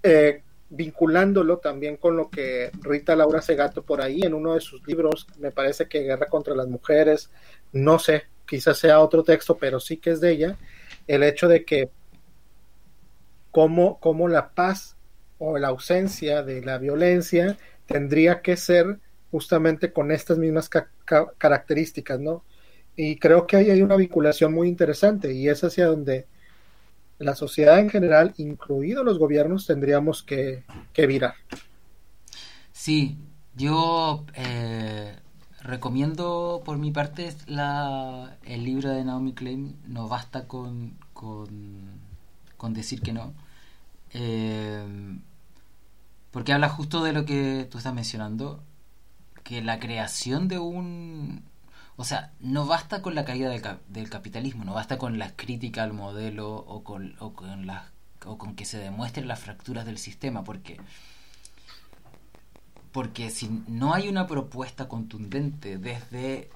eh, 0.02 0.44
vinculándolo 0.70 1.58
también 1.58 1.98
con 1.98 2.18
lo 2.18 2.30
que 2.30 2.72
Rita 2.82 3.16
Laura 3.16 3.42
Segato 3.42 3.84
por 3.84 4.02
ahí 4.02 4.22
en 4.22 4.34
uno 4.34 4.54
de 4.54 4.62
sus 4.62 4.86
libros, 4.88 5.28
me 5.40 5.52
parece 5.52 5.88
que 5.88 6.04
Guerra 6.04 6.28
contra 6.28 6.56
las 6.56 6.68
Mujeres, 6.68 7.30
no 7.72 8.00
sé, 8.00 8.24
quizás 8.48 8.78
sea 8.78 9.00
otro 9.00 9.24
texto, 9.24 9.58
pero 9.58 9.80
sí 9.80 9.98
que 9.98 10.12
es 10.12 10.22
de 10.22 10.32
ella, 10.32 10.58
el 11.08 11.24
hecho 11.24 11.48
de 11.48 11.66
que 11.66 11.90
cómo, 13.52 14.00
cómo 14.00 14.28
la 14.28 14.50
paz 14.50 14.96
o 15.38 15.58
la 15.58 15.68
ausencia 15.70 16.44
de 16.44 16.62
la 16.62 16.78
violencia 16.78 17.58
tendría 17.86 18.42
que 18.42 18.58
ser 18.58 19.00
justamente 19.32 19.92
con 19.92 20.12
estas 20.12 20.38
mismas 20.38 20.70
ca 20.70 20.90
ca 21.06 21.32
características, 21.38 22.20
¿no? 22.20 22.44
Y 22.96 23.18
creo 23.18 23.46
que 23.46 23.58
ahí 23.58 23.70
hay 23.70 23.82
una 23.82 23.96
vinculación 23.96 24.54
muy 24.54 24.68
interesante 24.68 25.34
y 25.34 25.48
es 25.48 25.64
hacia 25.64 25.86
donde 25.86 26.26
la 27.20 27.36
sociedad 27.36 27.80
en 27.80 27.90
general, 27.90 28.34
incluidos 28.38 29.06
los 29.06 29.20
gobiernos, 29.20 29.68
tendríamos 29.68 30.24
que, 30.24 30.64
que 30.94 31.08
virar. 31.08 31.36
Sí, 32.72 33.18
yo 33.56 34.26
eh, 34.36 35.16
recomiendo 35.68 36.62
por 36.66 36.78
mi 36.78 36.92
parte 36.92 37.36
la, 37.46 38.38
el 38.44 38.64
libro 38.64 38.90
de 38.90 39.04
Naomi 39.04 39.34
Klein, 39.34 39.76
No 39.86 40.08
basta 40.08 40.48
con, 40.48 40.98
con, 41.14 42.74
decir 42.74 43.02
que 43.02 43.14
no. 43.14 43.34
Eh, 44.14 44.86
porque 46.32 46.54
habla 46.54 46.70
justo 46.70 47.04
de 47.04 47.14
lo 47.14 47.26
que 47.26 47.68
tú 47.70 47.78
estás 47.78 47.94
mencionando, 47.94 48.64
que 49.44 49.62
la 49.62 49.80
creación 49.80 50.48
de 50.48 50.60
un 50.60 51.44
o 51.98 52.04
sea, 52.04 52.32
no 52.40 52.68
basta 52.68 53.02
con 53.02 53.16
la 53.16 53.26
caída 53.26 53.50
del, 53.50 53.64
del 53.90 54.10
capitalismo, 54.10 54.64
no 54.64 54.74
basta 54.74 55.00
con 55.00 55.18
la 55.18 55.36
crítica 55.36 55.84
al 55.84 55.94
modelo 55.94 56.56
o 56.56 56.84
con, 56.84 57.16
o 57.20 57.34
con, 57.34 57.66
la, 57.66 57.90
o 58.24 58.38
con 58.38 58.56
que 58.56 58.66
se 58.66 58.78
demuestren 58.78 59.28
las 59.28 59.40
fracturas 59.40 59.86
del 59.86 59.98
sistema, 59.98 60.44
porque 60.44 60.78
porque 62.98 63.30
si 63.30 63.48
no 63.68 63.94
hay 63.94 64.10
una 64.10 64.26
propuesta 64.26 64.88
contundente 64.88 65.78
desde, 65.78 66.50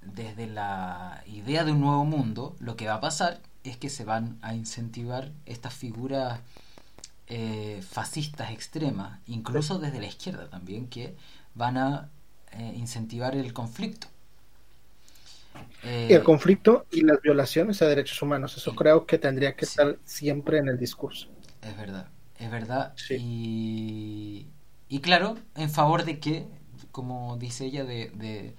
desde 0.00 0.46
la 0.46 1.24
idea 1.26 1.64
de 1.64 1.72
un 1.72 1.80
nuevo 1.80 2.04
mundo, 2.04 2.54
lo 2.60 2.76
que 2.76 2.86
va 2.86 2.94
a 2.94 3.00
pasar 3.00 3.40
es 3.64 3.78
que 3.78 3.90
se 3.90 4.04
van 4.04 4.38
a 4.42 4.54
incentivar 4.54 5.32
estas 5.44 5.74
figuras 5.74 6.38
eh, 7.26 7.82
fascistas 7.82 8.52
extremas, 8.52 9.18
incluso 9.26 9.80
desde 9.80 9.98
la 9.98 10.06
izquierda 10.06 10.48
también, 10.48 10.86
que 10.86 11.16
van 11.56 11.76
a 11.76 12.10
eh, 12.52 12.74
incentivar 12.76 13.34
el 13.34 13.52
conflicto. 13.52 14.06
Eh, 15.82 16.06
el 16.10 16.22
conflicto 16.22 16.86
y 16.92 17.00
las 17.00 17.20
violaciones 17.20 17.82
a 17.82 17.88
derechos 17.88 18.22
humanos, 18.22 18.56
eso 18.56 18.72
creo 18.76 19.04
que 19.04 19.18
tendría 19.18 19.56
que 19.56 19.66
sí. 19.66 19.70
estar 19.70 19.98
siempre 20.04 20.58
en 20.58 20.68
el 20.68 20.78
discurso. 20.78 21.26
Es 21.60 21.76
verdad, 21.76 22.06
es 22.38 22.50
verdad. 22.52 22.92
Sí. 22.94 23.16
Y, 23.18 24.46
y, 24.92 25.00
claro, 25.00 25.38
en 25.56 25.70
favor 25.70 26.04
de 26.04 26.20
que, 26.20 26.46
como 26.90 27.38
dice 27.38 27.64
ella, 27.64 27.84
de, 27.84 28.54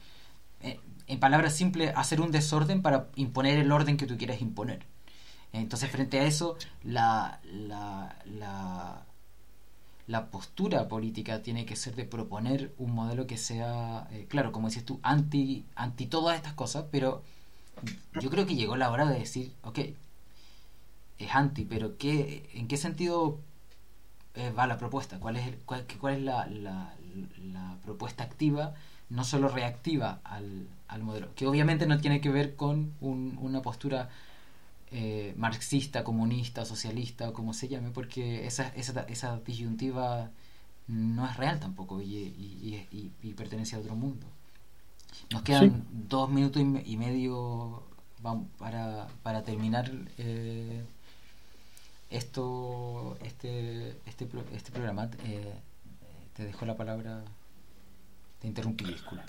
eh, 0.61 0.79
en 1.07 1.19
palabras 1.19 1.55
simples, 1.55 1.93
hacer 1.95 2.21
un 2.21 2.31
desorden 2.31 2.81
para 2.81 3.09
imponer 3.15 3.59
el 3.59 3.71
orden 3.71 3.97
que 3.97 4.07
tú 4.07 4.17
quieras 4.17 4.41
imponer. 4.41 4.84
Entonces, 5.53 5.91
frente 5.91 6.19
a 6.19 6.25
eso, 6.25 6.57
la, 6.84 7.39
la, 7.43 8.17
la, 8.25 9.05
la 10.07 10.31
postura 10.31 10.88
política 10.88 11.43
tiene 11.43 11.65
que 11.67 11.75
ser 11.75 11.95
de 11.95 12.05
proponer 12.05 12.73
un 12.79 12.91
modelo 12.95 13.27
que 13.27 13.38
sea, 13.38 14.07
eh, 14.11 14.25
claro, 14.27 14.51
como 14.51 14.69
dices 14.69 14.86
tú, 14.86 14.99
anti, 15.03 15.65
anti 15.75 16.07
todas 16.07 16.36
estas 16.36 16.53
cosas, 16.53 16.86
pero 16.91 17.21
yo 18.19 18.29
creo 18.31 18.47
que 18.47 18.55
llegó 18.55 18.75
la 18.75 18.89
hora 18.91 19.05
de 19.05 19.19
decir, 19.19 19.53
ok, 19.61 19.79
es 21.19 21.36
anti, 21.36 21.65
pero 21.65 21.97
¿qué, 21.97 22.49
¿en 22.53 22.67
qué 22.67 22.77
sentido 22.77 23.39
eh, 24.36 24.51
va 24.51 24.67
la 24.67 24.77
propuesta? 24.77 25.19
¿Cuál 25.19 25.38
es, 25.38 25.55
cuál, 25.65 25.86
cuál 25.99 26.15
es 26.15 26.21
la, 26.23 26.47
la, 26.47 26.93
la, 27.43 27.77
propuesta 27.84 28.23
activa, 28.23 28.73
no 29.09 29.23
solo 29.23 29.47
reactiva 29.49 30.21
al, 30.23 30.67
al, 30.88 31.03
modelo? 31.03 31.34
Que 31.36 31.47
obviamente 31.47 31.86
no 31.86 31.99
tiene 31.99 32.21
que 32.21 32.29
ver 32.29 32.55
con 32.55 32.93
un, 33.01 33.38
una 33.41 33.61
postura 33.61 34.09
eh, 34.91 35.34
marxista, 35.38 36.03
comunista, 36.03 36.65
socialista 36.65 37.29
o 37.29 37.34
como 37.34 37.53
se 37.53 37.67
llame, 37.67 37.91
porque 37.91 38.45
esa, 38.47 38.69
esa, 38.69 39.01
esa 39.03 39.39
disyuntiva 39.39 40.31
no 40.88 41.25
es 41.27 41.38
real 41.38 41.59
tampoco 41.59 42.01
y, 42.01 42.15
y, 42.15 42.88
y, 42.91 43.11
y 43.21 43.34
pertenece 43.34 43.75
a 43.75 43.79
otro 43.79 43.95
mundo. 43.95 44.27
Nos 45.31 45.43
quedan 45.43 45.69
sí. 45.69 45.84
dos 46.09 46.29
minutos 46.29 46.61
y 46.86 46.97
medio 46.97 47.84
para, 48.57 49.07
para 49.21 49.43
terminar 49.43 49.91
eh, 50.17 50.84
esto 52.14 53.18
este, 53.24 53.97
este, 54.05 54.28
este 54.53 54.72
programa. 54.72 55.09
Eh, 55.26 55.53
te 56.36 56.45
dejo 56.45 56.66
la 56.66 56.78
palabra. 56.78 57.24
Te 58.39 58.47
interrumpí, 58.47 58.86
disculpa. 58.86 59.26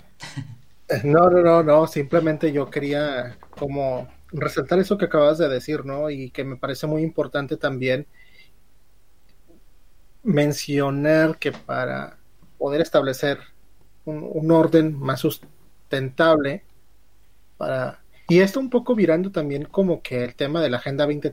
No, 1.03 1.31
no, 1.31 1.41
no, 1.41 1.63
no, 1.63 1.87
simplemente 1.87 2.51
yo 2.51 2.69
quería 2.69 3.39
como 3.49 4.07
resaltar 4.27 4.77
eso 4.77 4.99
que 4.99 5.05
acabas 5.05 5.39
de 5.39 5.49
decir, 5.49 5.83
¿no? 5.83 6.11
Y 6.11 6.29
que 6.29 6.43
me 6.43 6.57
parece 6.57 6.85
muy 6.85 7.01
importante 7.01 7.57
también 7.57 8.05
mencionar 10.21 11.39
que 11.39 11.51
para 11.51 12.17
poder 12.59 12.81
establecer 12.81 13.39
un, 14.05 14.29
un 14.31 14.51
orden 14.51 14.95
más 14.95 15.21
sustentable, 15.21 16.63
para 17.57 17.99
y 18.27 18.39
esto 18.39 18.59
un 18.59 18.69
poco 18.69 18.95
virando 18.95 19.31
también 19.31 19.65
como 19.65 20.01
que 20.01 20.23
el 20.23 20.35
tema 20.35 20.61
de 20.61 20.69
la 20.69 20.77
Agenda 20.77 21.05
2030 21.05 21.31